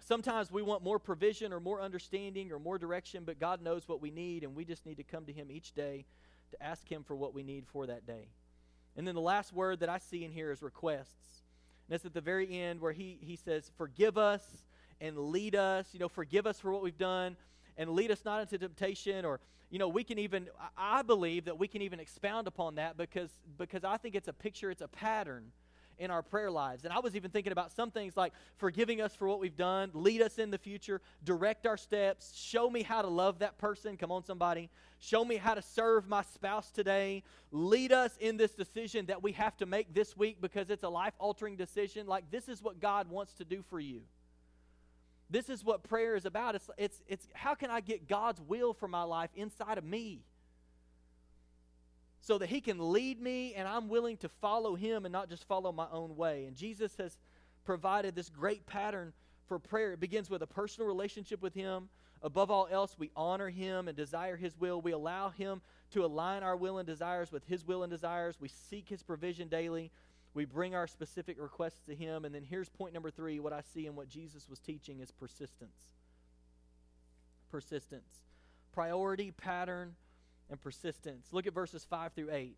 [0.01, 4.01] Sometimes we want more provision or more understanding or more direction, but God knows what
[4.01, 6.05] we need, and we just need to come to Him each day
[6.53, 8.29] to ask Him for what we need for that day.
[8.97, 11.43] And then the last word that I see in here is requests.
[11.89, 14.43] And it's at the very end where he, he says, Forgive us
[15.01, 15.89] and lead us.
[15.93, 17.37] You know, forgive us for what we've done
[17.77, 21.59] and lead us not into temptation or you know we can even i believe that
[21.59, 24.89] we can even expound upon that because because i think it's a picture it's a
[24.89, 25.53] pattern
[25.99, 26.85] in our prayer lives.
[26.85, 29.91] And I was even thinking about some things like forgiving us for what we've done,
[29.95, 33.97] lead us in the future, direct our steps, show me how to love that person.
[33.97, 34.71] Come on, somebody.
[34.99, 37.23] Show me how to serve my spouse today.
[37.51, 40.89] Lead us in this decision that we have to make this week because it's a
[40.89, 42.07] life altering decision.
[42.07, 44.03] Like, this is what God wants to do for you.
[45.29, 46.55] This is what prayer is about.
[46.55, 50.23] It's, it's, it's how can I get God's will for my life inside of me?
[52.27, 55.47] so that he can lead me and I'm willing to follow him and not just
[55.47, 56.47] follow my own way.
[56.47, 57.17] And Jesus has
[57.65, 59.13] provided this great pattern
[59.47, 59.93] for prayer.
[59.93, 61.89] It begins with a personal relationship with him.
[62.23, 64.81] Above all else, we honor him and desire his will.
[64.81, 65.61] We allow him
[65.93, 68.39] to align our will and desires with his will and desires.
[68.41, 69.93] We seek his provision daily.
[70.37, 72.27] We bring our specific requests to him.
[72.27, 75.11] And then here's point number three what I see and what Jesus was teaching is
[75.11, 75.95] persistence.
[77.51, 78.13] Persistence.
[78.75, 79.95] Priority, pattern,
[80.51, 81.29] and persistence.
[81.33, 82.55] Look at verses 5 through 8.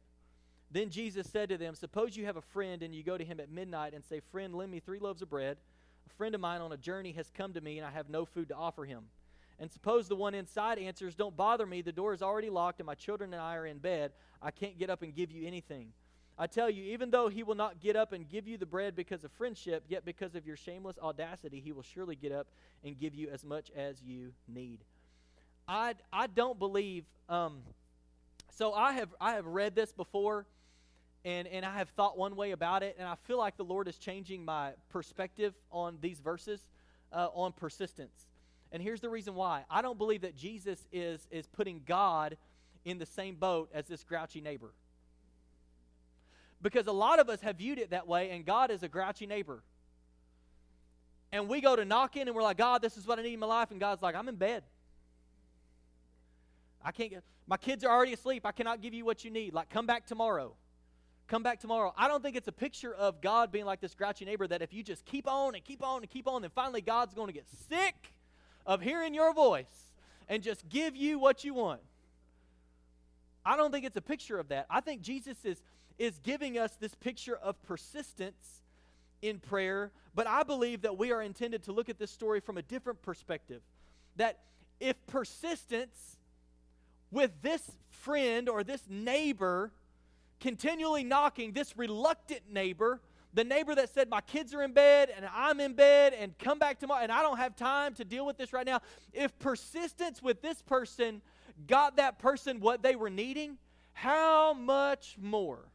[0.72, 3.38] Then Jesus said to them, Suppose you have a friend and you go to him
[3.38, 5.56] at midnight and say, Friend, lend me three loaves of bread.
[6.10, 8.24] A friend of mine on a journey has come to me and I have no
[8.24, 9.04] food to offer him.
[9.60, 12.86] And suppose the one inside answers, Don't bother me, the door is already locked and
[12.88, 14.10] my children and I are in bed.
[14.42, 15.92] I can't get up and give you anything.
[16.38, 18.94] I tell you, even though he will not get up and give you the bread
[18.94, 22.46] because of friendship, yet because of your shameless audacity, he will surely get up
[22.84, 24.78] and give you as much as you need.
[25.66, 27.62] I, I don't believe um,
[28.58, 30.44] so I have I have read this before
[31.24, 33.86] and and I have thought one way about it and I feel like the Lord
[33.86, 36.66] is changing my perspective on these verses
[37.12, 38.26] uh, on persistence.
[38.72, 39.64] And here's the reason why.
[39.70, 42.36] I don't believe that Jesus is is putting God
[42.84, 44.72] in the same boat as this grouchy neighbor.
[46.60, 49.26] Because a lot of us have viewed it that way and God is a grouchy
[49.26, 49.62] neighbor.
[51.30, 53.34] And we go to knock in and we're like, God, this is what I need
[53.34, 53.70] in my life.
[53.70, 54.62] And God's like, I'm in bed.
[56.82, 58.46] I can't get, my kids are already asleep.
[58.46, 59.52] I cannot give you what you need.
[59.52, 60.54] Like, come back tomorrow.
[61.26, 61.92] Come back tomorrow.
[61.96, 64.72] I don't think it's a picture of God being like this grouchy neighbor that if
[64.72, 67.34] you just keep on and keep on and keep on, then finally God's going to
[67.34, 68.14] get sick
[68.64, 69.92] of hearing your voice
[70.28, 71.80] and just give you what you want.
[73.44, 74.66] I don't think it's a picture of that.
[74.70, 75.62] I think Jesus is,
[75.98, 78.62] is giving us this picture of persistence
[79.20, 82.56] in prayer, but I believe that we are intended to look at this story from
[82.56, 83.62] a different perspective.
[84.16, 84.38] That
[84.80, 86.18] if persistence
[87.10, 89.72] with this friend or this neighbor
[90.40, 93.00] continually knocking, this reluctant neighbor,
[93.34, 96.58] the neighbor that said, My kids are in bed and I'm in bed and come
[96.58, 98.80] back tomorrow and I don't have time to deal with this right now.
[99.12, 101.22] If persistence with this person
[101.66, 103.58] got that person what they were needing,
[103.92, 105.66] how much more?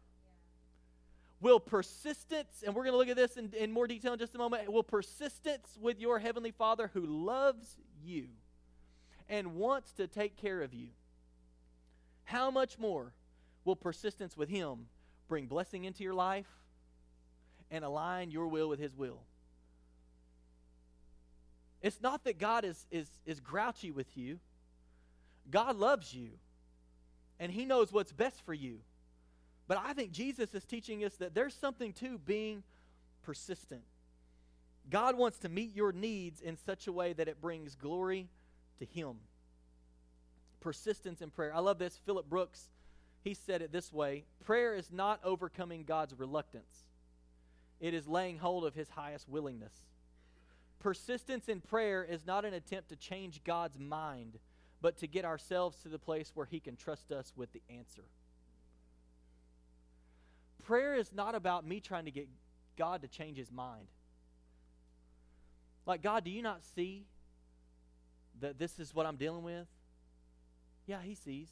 [1.44, 4.34] Will persistence, and we're going to look at this in, in more detail in just
[4.34, 8.28] a moment, will persistence with your Heavenly Father who loves you
[9.28, 10.88] and wants to take care of you
[12.24, 13.12] how much more
[13.66, 14.86] will persistence with Him
[15.28, 16.48] bring blessing into your life
[17.70, 19.20] and align your will with His will?
[21.82, 24.40] It's not that God is, is, is grouchy with you.
[25.52, 26.30] God loves you,
[27.38, 28.80] and He knows what's best for you.
[29.68, 32.64] But I think Jesus is teaching us that there's something to being
[33.24, 33.84] persistent.
[34.90, 38.28] God wants to meet your needs in such a way that it brings glory
[38.80, 39.18] to Him
[40.64, 41.54] persistence in prayer.
[41.54, 42.00] I love this.
[42.06, 42.70] Philip Brooks,
[43.22, 46.88] he said it this way Prayer is not overcoming God's reluctance,
[47.80, 49.74] it is laying hold of his highest willingness.
[50.80, 54.38] Persistence in prayer is not an attempt to change God's mind,
[54.82, 58.04] but to get ourselves to the place where he can trust us with the answer.
[60.64, 62.28] Prayer is not about me trying to get
[62.78, 63.88] God to change his mind.
[65.86, 67.06] Like, God, do you not see
[68.40, 69.68] that this is what I'm dealing with?
[70.86, 71.50] Yeah, he sees.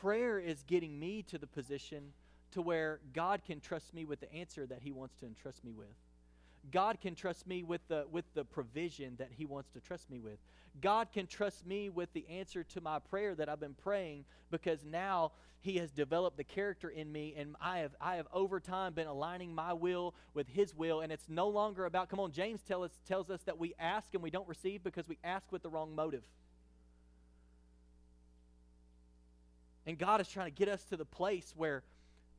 [0.00, 2.12] Prayer is getting me to the position
[2.52, 5.72] to where God can trust me with the answer that he wants to entrust me
[5.72, 5.88] with.
[6.70, 10.18] God can trust me with the with the provision that he wants to trust me
[10.18, 10.38] with.
[10.80, 14.84] God can trust me with the answer to my prayer that I've been praying because
[14.84, 18.92] now he has developed the character in me and I have I have over time
[18.92, 22.60] been aligning my will with his will and it's no longer about come on James
[22.62, 25.62] tell us tells us that we ask and we don't receive because we ask with
[25.62, 26.22] the wrong motive.
[29.86, 31.82] And God is trying to get us to the place where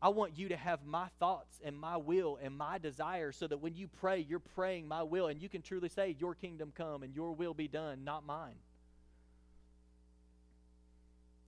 [0.01, 3.57] I want you to have my thoughts and my will and my desire so that
[3.57, 7.03] when you pray, you're praying my will and you can truly say, Your kingdom come
[7.03, 8.55] and your will be done, not mine.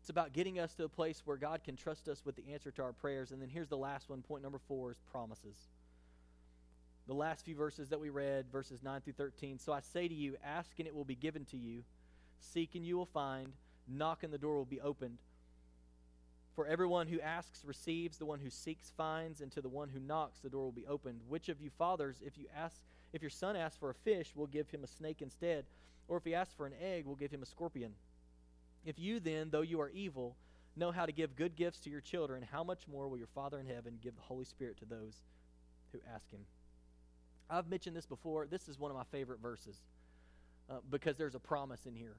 [0.02, 2.72] It's about getting us to a place where God can trust us with the answer
[2.72, 3.32] to our prayers.
[3.32, 4.22] And then here's the last one.
[4.24, 5.56] Point number four is promises.
[7.08, 9.60] The last few verses that we read, verses 9 through 13.
[9.60, 11.84] So I say to you, ask and it will be given to you,
[12.40, 13.54] seek and you will find,
[13.88, 15.20] knock and the door will be opened.
[16.56, 20.00] For everyone who asks receives, the one who seeks finds, and to the one who
[20.00, 21.22] knocks the door will be opened.
[21.28, 22.76] Which of you fathers, if you ask
[23.14, 25.66] if your son asks for a fish, will give him a snake instead,
[26.08, 27.94] or if he asks for an egg, will give him a scorpion?
[28.86, 30.36] If you then, though you are evil,
[30.76, 33.60] know how to give good gifts to your children, how much more will your Father
[33.60, 35.16] in heaven give the Holy Spirit to those
[35.92, 36.42] who ask him?
[37.50, 38.48] I've mentioned this before.
[38.48, 39.76] This is one of my favorite verses
[40.70, 42.16] uh, because there's a promise in here.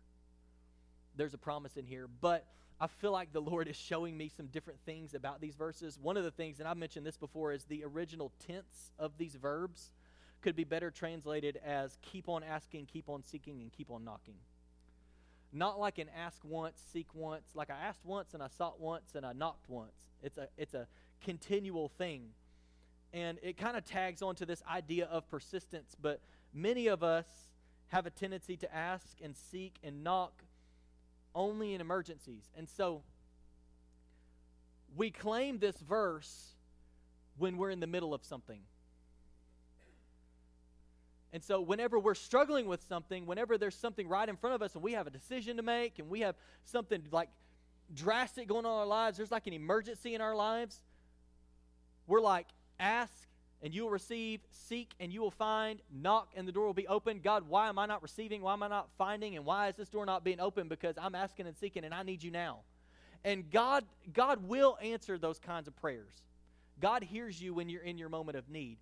[1.16, 2.06] There's a promise in here.
[2.20, 2.44] But
[2.82, 6.00] I feel like the Lord is showing me some different things about these verses.
[6.02, 9.36] One of the things, and I've mentioned this before, is the original tense of these
[9.36, 9.92] verbs
[10.40, 14.34] could be better translated as keep on asking, keep on seeking, and keep on knocking.
[15.52, 19.14] Not like an ask once, seek once, like I asked once and I sought once
[19.14, 20.10] and I knocked once.
[20.20, 20.88] It's a, it's a
[21.22, 22.30] continual thing.
[23.12, 26.20] And it kind of tags onto this idea of persistence, but
[26.52, 27.26] many of us
[27.90, 30.42] have a tendency to ask and seek and knock
[31.34, 32.50] only in emergencies.
[32.56, 33.02] And so
[34.96, 36.54] we claim this verse
[37.38, 38.60] when we're in the middle of something.
[41.32, 44.74] And so, whenever we're struggling with something, whenever there's something right in front of us
[44.74, 47.30] and we have a decision to make and we have something like
[47.94, 50.82] drastic going on in our lives, there's like an emergency in our lives,
[52.06, 53.12] we're like, ask
[53.62, 56.88] and you will receive, seek and you will find, knock and the door will be
[56.88, 57.20] open.
[57.22, 58.42] God, why am I not receiving?
[58.42, 59.36] Why am I not finding?
[59.36, 60.68] And why is this door not being open?
[60.68, 62.60] Because I'm asking and seeking and I need you now.
[63.24, 66.14] And God, God will answer those kinds of prayers.
[66.80, 68.78] God hears you when you're in your moment of need.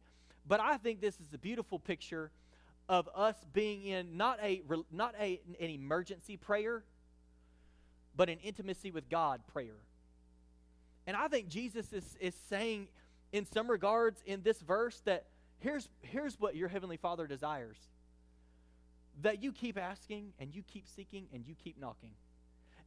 [0.48, 2.30] But I think this is a beautiful picture
[2.88, 6.82] of us being in not a not a, an emergency prayer,
[8.16, 9.76] but an intimacy with God prayer.
[11.06, 12.88] And I think Jesus is, is saying
[13.32, 15.26] in some regards in this verse that
[15.58, 17.78] here's here's what your heavenly Father desires.
[19.22, 22.12] That you keep asking and you keep seeking and you keep knocking.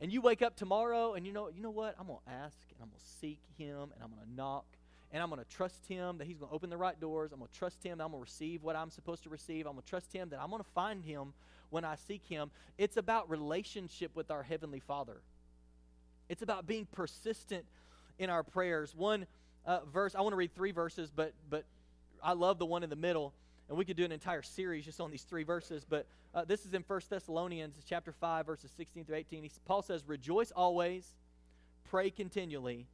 [0.01, 1.95] And you wake up tomorrow and you know, you know what?
[1.99, 4.65] I'm gonna ask and I'm gonna seek him and I'm gonna knock
[5.13, 7.31] and I'm going to trust Him that He's going to open the right doors.
[7.31, 9.67] I'm going to trust Him that I'm going to receive what I'm supposed to receive.
[9.67, 11.33] I'm going to trust Him that I'm going to find Him
[11.69, 12.49] when I seek Him.
[12.79, 15.21] It's about relationship with our Heavenly Father.
[16.29, 17.63] It's about being persistent
[18.17, 18.95] in our prayers.
[18.95, 19.27] One
[19.65, 21.65] uh, verse, I want to read three verses, but but
[22.23, 23.33] I love the one in the middle,
[23.69, 25.85] and we could do an entire series just on these three verses.
[25.87, 29.43] But uh, this is in First Thessalonians chapter five, verses 16 through 18.
[29.43, 31.07] He, Paul says, "Rejoice always,
[31.89, 32.87] pray continually."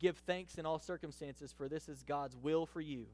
[0.00, 3.06] Give thanks in all circumstances, for this is God's will for you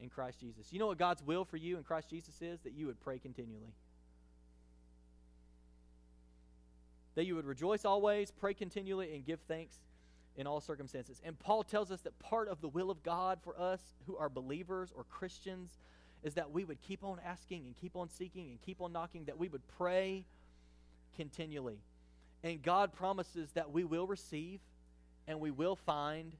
[0.00, 0.72] in Christ Jesus.
[0.72, 2.60] You know what God's will for you in Christ Jesus is?
[2.60, 3.72] That you would pray continually.
[7.14, 9.78] That you would rejoice always, pray continually, and give thanks
[10.36, 11.20] in all circumstances.
[11.24, 14.28] And Paul tells us that part of the will of God for us who are
[14.28, 15.78] believers or Christians
[16.22, 19.24] is that we would keep on asking and keep on seeking and keep on knocking,
[19.26, 20.24] that we would pray
[21.16, 21.78] continually.
[22.42, 24.60] And God promises that we will receive
[25.26, 26.32] and we will find,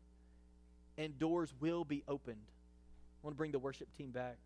[0.99, 2.37] and doors will be opened.
[2.37, 4.37] I want to bring the worship team back.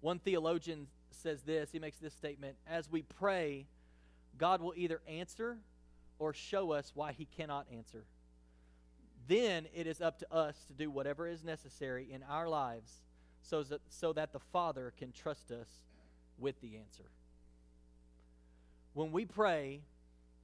[0.00, 3.66] One theologian says this he makes this statement As we pray,
[4.38, 5.58] God will either answer
[6.18, 8.04] or show us why he cannot answer.
[9.28, 13.02] Then it is up to us to do whatever is necessary in our lives
[13.42, 15.68] so that, so that the Father can trust us
[16.38, 17.04] with the answer.
[18.94, 19.80] When we pray,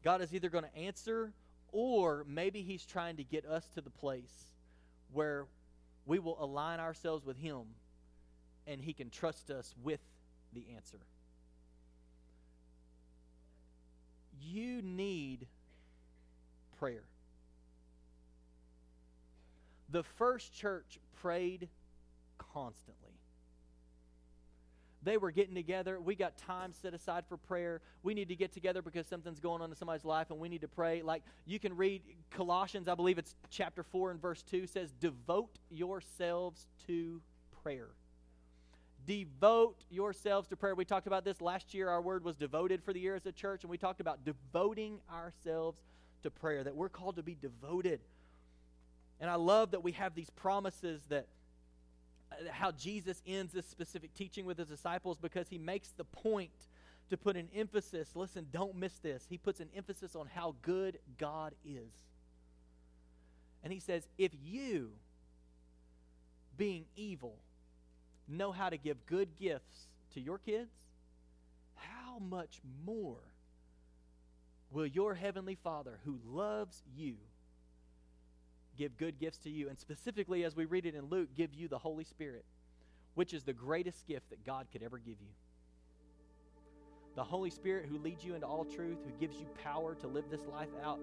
[0.02, 1.32] God is either going to answer
[1.72, 4.52] or maybe he's trying to get us to the place
[5.12, 5.46] where
[6.06, 7.62] we will align ourselves with him
[8.66, 10.00] and he can trust us with
[10.52, 10.98] the answer.
[14.40, 15.46] You need
[16.84, 17.04] prayer.
[19.88, 21.68] The first church prayed
[22.36, 23.12] constantly.
[25.02, 25.98] They were getting together.
[25.98, 27.80] We got time set aside for prayer.
[28.02, 30.60] We need to get together because something's going on in somebody's life and we need
[30.60, 31.00] to pray.
[31.00, 35.58] Like you can read Colossians, I believe it's chapter 4 and verse 2 says, Devote
[35.70, 37.22] yourselves to
[37.62, 37.88] prayer.
[39.06, 40.74] Devote yourselves to prayer.
[40.74, 41.88] We talked about this last year.
[41.88, 45.00] Our word was devoted for the year as a church, and we talked about devoting
[45.10, 45.80] ourselves
[46.24, 48.00] to prayer, that we're called to be devoted.
[49.20, 51.28] And I love that we have these promises that
[52.32, 56.50] uh, how Jesus ends this specific teaching with his disciples because he makes the point
[57.10, 58.10] to put an emphasis.
[58.14, 59.24] Listen, don't miss this.
[59.28, 61.92] He puts an emphasis on how good God is.
[63.62, 64.90] And he says, if you,
[66.56, 67.36] being evil,
[68.28, 70.74] know how to give good gifts to your kids,
[71.76, 73.20] how much more
[74.74, 77.14] will your heavenly Father, who loves you,
[78.76, 79.68] give good gifts to you.
[79.68, 82.44] And specifically, as we read it in Luke, give you the Holy Spirit,
[83.14, 85.28] which is the greatest gift that God could ever give you.
[87.14, 90.24] The Holy Spirit who leads you into all truth, who gives you power to live
[90.28, 90.98] this life out.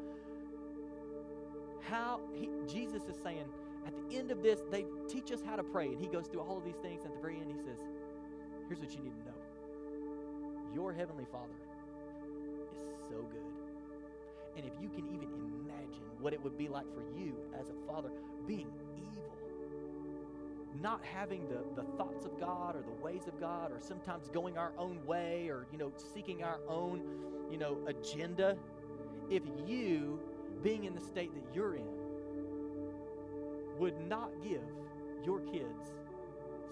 [1.89, 3.45] How he, Jesus is saying,
[3.87, 5.87] at the end of this, they teach us how to pray.
[5.87, 7.05] And he goes through all of these things.
[7.05, 7.79] At the very end, he says,
[8.67, 11.53] Here's what you need to know Your Heavenly Father
[12.73, 13.50] is so good.
[14.55, 17.87] And if you can even imagine what it would be like for you as a
[17.87, 18.09] father
[18.47, 19.31] being evil,
[20.81, 24.57] not having the, the thoughts of God or the ways of God, or sometimes going
[24.57, 27.01] our own way or, you know, seeking our own,
[27.51, 28.57] you know, agenda,
[29.29, 30.19] if you,
[30.63, 31.85] being in the state that you're in,
[33.79, 34.61] would not give
[35.25, 35.93] your kids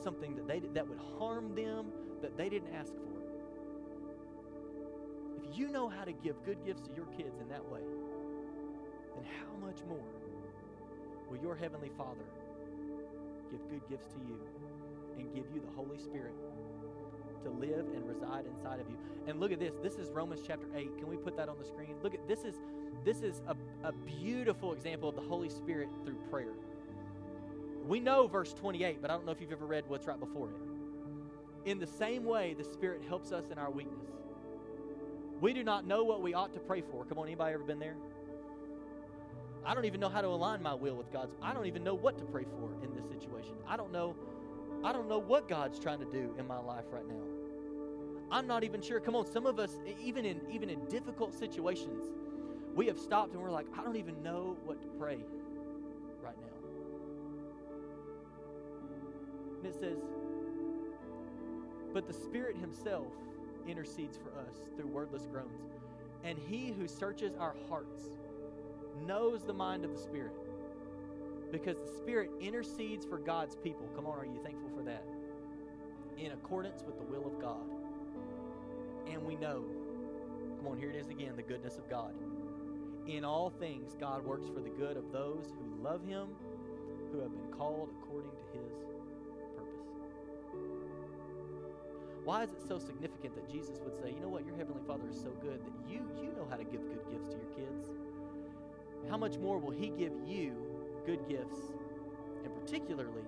[0.01, 1.87] something that they that would harm them
[2.21, 3.08] that they didn't ask for.
[5.53, 7.81] You know how to give good gifts to your kids in that way,
[9.15, 9.97] then how much more
[11.29, 12.25] will your heavenly Father
[13.51, 14.39] give good gifts to you
[15.17, 16.33] and give you the Holy Spirit
[17.43, 18.97] to live and reside inside of you.
[19.27, 19.73] And look at this.
[19.81, 20.97] This is Romans chapter 8.
[20.97, 21.95] Can we put that on the screen?
[22.03, 22.55] Look at this is
[23.05, 23.55] this is a,
[23.87, 26.53] a beautiful example of the Holy Spirit through prayer.
[27.87, 30.49] We know verse 28, but I don't know if you've ever read what's right before
[30.49, 31.69] it.
[31.69, 34.18] In the same way, the Spirit helps us in our weakness.
[35.41, 37.05] We do not know what we ought to pray for.
[37.05, 37.95] Come on, anybody ever been there?
[39.65, 41.35] I don't even know how to align my will with God's.
[41.41, 43.53] I don't even know what to pray for in this situation.
[43.67, 44.15] I don't know
[44.83, 47.21] I don't know what God's trying to do in my life right now.
[48.31, 48.99] I'm not even sure.
[48.99, 52.05] Come on, some of us even in even in difficult situations,
[52.75, 55.19] we have stopped and we're like, I don't even know what to pray
[56.23, 56.47] right now.
[59.57, 59.97] And it says,
[61.93, 63.11] But the Spirit Himself
[63.69, 65.71] intercedes for us through wordless groans.
[66.23, 68.03] And He who searches our hearts
[69.05, 70.33] knows the mind of the Spirit.
[71.51, 73.87] Because the Spirit intercedes for God's people.
[73.95, 75.03] Come on, are you thankful for that?
[76.17, 77.69] In accordance with the will of God.
[79.09, 79.63] And we know,
[80.57, 82.13] come on, here it is again the goodness of God.
[83.07, 86.27] In all things, God works for the good of those who love Him,
[87.11, 88.88] who have been called according to His
[92.29, 95.09] Why is it so significant that Jesus would say, you know what, your Heavenly Father
[95.09, 97.87] is so good that you, you know how to give good gifts to your kids?
[99.09, 100.53] How much more will He give you
[101.07, 101.57] good gifts,
[102.43, 103.25] and particularly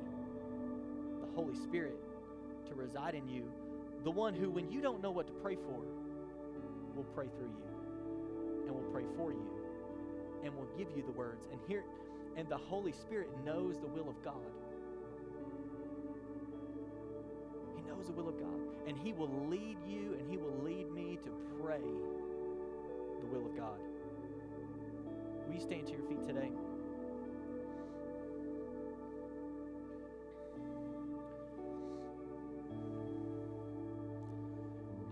[1.20, 1.98] the Holy Spirit
[2.70, 3.52] to reside in you,
[4.04, 5.82] the one who, when you don't know what to pray for,
[6.96, 9.50] will pray through you and will pray for you
[10.44, 11.48] and will give you the words.
[11.52, 11.86] And here,
[12.38, 14.36] and the Holy Spirit knows the will of God.
[17.96, 18.60] Knows the will of God.
[18.88, 21.30] And He will lead you and He will lead me to
[21.62, 21.82] pray
[23.20, 23.80] the will of God.
[25.48, 26.52] Will you stand to your feet today?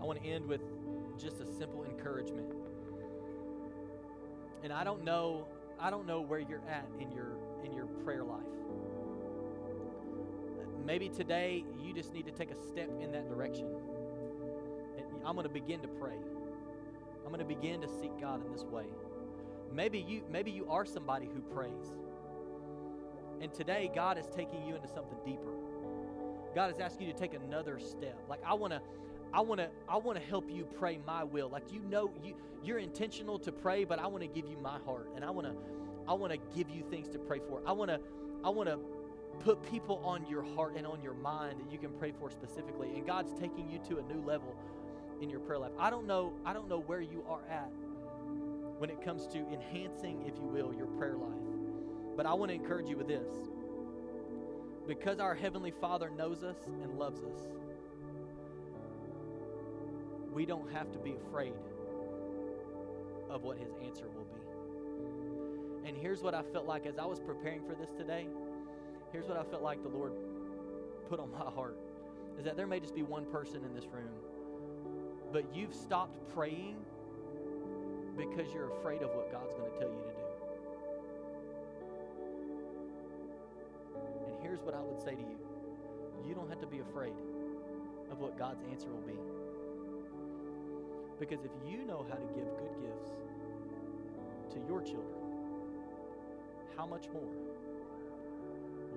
[0.00, 0.62] I want to end with
[1.18, 2.54] just a simple encouragement.
[4.62, 5.46] And I don't know
[5.78, 8.59] I don't know where you're at in your in your prayer life.
[10.84, 13.66] Maybe today you just need to take a step in that direction.
[15.24, 16.16] I'm going to begin to pray.
[17.24, 18.86] I'm going to begin to seek God in this way.
[19.72, 21.94] Maybe you maybe you are somebody who prays.
[23.40, 25.52] And today God is taking you into something deeper.
[26.54, 28.18] God is asking you to take another step.
[28.28, 28.80] Like I want to
[29.32, 31.48] I want to I want to help you pray my will.
[31.48, 34.78] Like you know you you're intentional to pray, but I want to give you my
[34.84, 35.54] heart and I want to
[36.08, 37.62] I want to give you things to pray for.
[37.66, 38.00] I want to
[38.42, 38.78] I want to
[39.40, 42.90] put people on your heart and on your mind that you can pray for specifically.
[42.94, 44.54] And God's taking you to a new level
[45.20, 45.72] in your prayer life.
[45.78, 47.72] I don't know I don't know where you are at
[48.78, 52.16] when it comes to enhancing, if you will, your prayer life.
[52.16, 53.28] But I want to encourage you with this.
[54.86, 57.48] Because our heavenly Father knows us and loves us,
[60.32, 61.52] we don't have to be afraid
[63.28, 65.88] of what his answer will be.
[65.88, 68.26] And here's what I felt like as I was preparing for this today.
[69.12, 70.12] Here's what I felt like the Lord
[71.08, 71.76] put on my heart
[72.38, 74.10] is that there may just be one person in this room,
[75.32, 76.76] but you've stopped praying
[78.16, 80.20] because you're afraid of what God's going to tell you to do.
[84.26, 85.38] And here's what I would say to you
[86.26, 87.14] you don't have to be afraid
[88.12, 89.18] of what God's answer will be.
[91.18, 93.10] Because if you know how to give good gifts
[94.54, 95.18] to your children,
[96.76, 97.49] how much more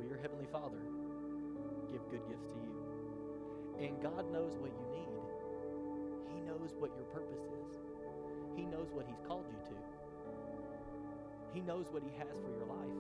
[0.04, 0.84] will your Heavenly Father
[1.92, 3.88] give good gifts to you?
[3.88, 5.24] And God knows what you need,
[6.36, 7.78] He knows what your purpose is.
[8.56, 9.76] He knows what He's called you to.
[11.54, 13.00] He knows what He has for your life.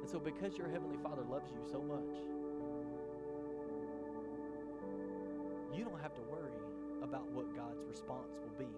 [0.00, 2.14] And so, because your Heavenly Father loves you so much,
[5.74, 6.60] you don't have to worry
[7.02, 8.70] about what God's response will be.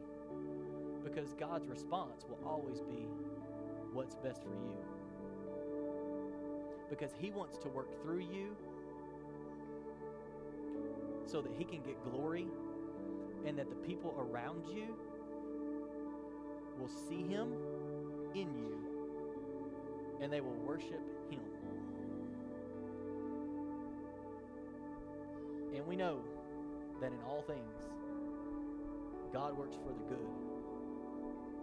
[1.03, 3.09] Because God's response will always be
[3.93, 4.95] what's best for you.
[6.89, 8.57] Because He wants to work through you
[11.26, 12.47] so that He can get glory
[13.45, 14.97] and that the people around you
[16.78, 17.53] will see Him
[18.34, 18.76] in you
[20.20, 21.41] and they will worship Him.
[25.74, 26.20] And we know
[27.01, 27.91] that in all things,
[29.32, 30.26] God works for the good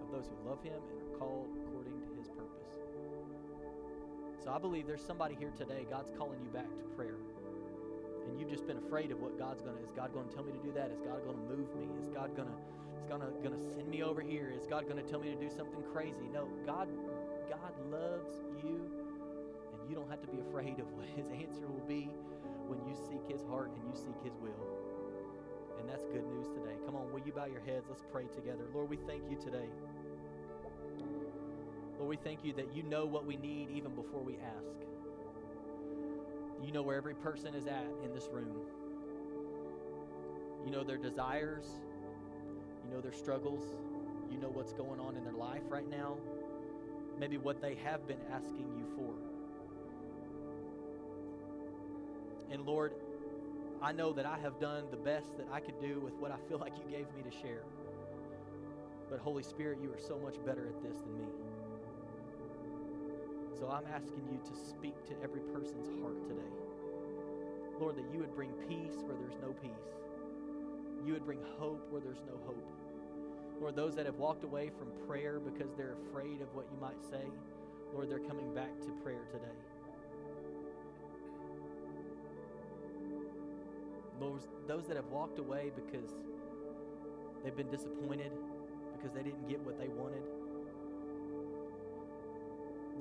[0.01, 1.47] of those who love Him and are called
[4.43, 7.15] So I believe there's somebody here today, God's calling you back to prayer.
[8.27, 10.43] And you've just been afraid of what God's going to, is God going to tell
[10.43, 10.91] me to do that?
[10.91, 11.87] Is God going to move me?
[11.95, 12.57] Is God going to,
[12.99, 14.51] is God going to send me over here?
[14.51, 16.27] Is God going to tell me to do something crazy?
[16.27, 16.91] No, God,
[17.47, 18.83] God loves you,
[19.71, 22.11] and you don't have to be afraid of what His answer will be
[22.67, 24.59] when you seek His heart and you seek His will.
[25.79, 26.75] And that's good news today.
[26.83, 27.87] Come on, will you bow your heads?
[27.87, 28.67] Let's pray together.
[28.75, 29.71] Lord, we thank you today.
[32.03, 34.75] Lord, we thank you that you know what we need even before we ask.
[36.61, 38.57] You know where every person is at in this room.
[40.65, 41.65] You know their desires.
[42.83, 43.63] You know their struggles.
[44.29, 46.17] You know what's going on in their life right now.
[47.17, 49.13] Maybe what they have been asking you for.
[52.51, 52.91] And Lord,
[53.81, 56.37] I know that I have done the best that I could do with what I
[56.49, 57.63] feel like you gave me to share.
[59.09, 61.42] But Holy Spirit, you are so much better at this than me.
[63.59, 66.53] So I'm asking you to speak to every person's heart today.
[67.79, 69.71] Lord, that you would bring peace where there's no peace.
[71.05, 72.65] You would bring hope where there's no hope.
[73.61, 77.03] Lord, those that have walked away from prayer because they're afraid of what you might
[77.03, 77.23] say,
[77.93, 79.45] Lord, they're coming back to prayer today.
[84.19, 86.09] Lord, those that have walked away because
[87.43, 88.31] they've been disappointed,
[88.97, 90.23] because they didn't get what they wanted,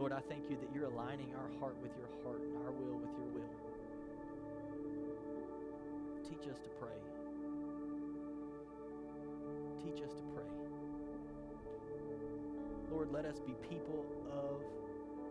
[0.02, 2.98] Lord, I thank you that you're aligning our heart with your heart and our will
[2.98, 3.54] with your will.
[6.28, 6.98] Teach us to pray.
[9.78, 10.50] Teach us to pray.
[12.90, 14.58] Lord, let us be people of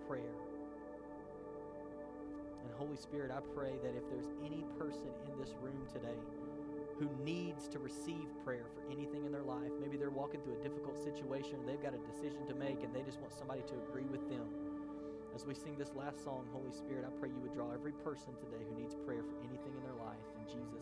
[0.08, 0.40] prayer.
[2.64, 6.16] And Holy Spirit, I pray that if there's any person in this room today
[7.02, 9.72] who needs to receive prayer for anything in their life.
[9.82, 13.02] Maybe they're walking through a difficult situation, they've got a decision to make, and they
[13.02, 14.46] just want somebody to agree with them.
[15.34, 18.36] As we sing this last song, Holy Spirit, I pray you would draw every person
[18.36, 20.20] today who needs prayer for anything in their life.
[20.36, 20.81] In Jesus'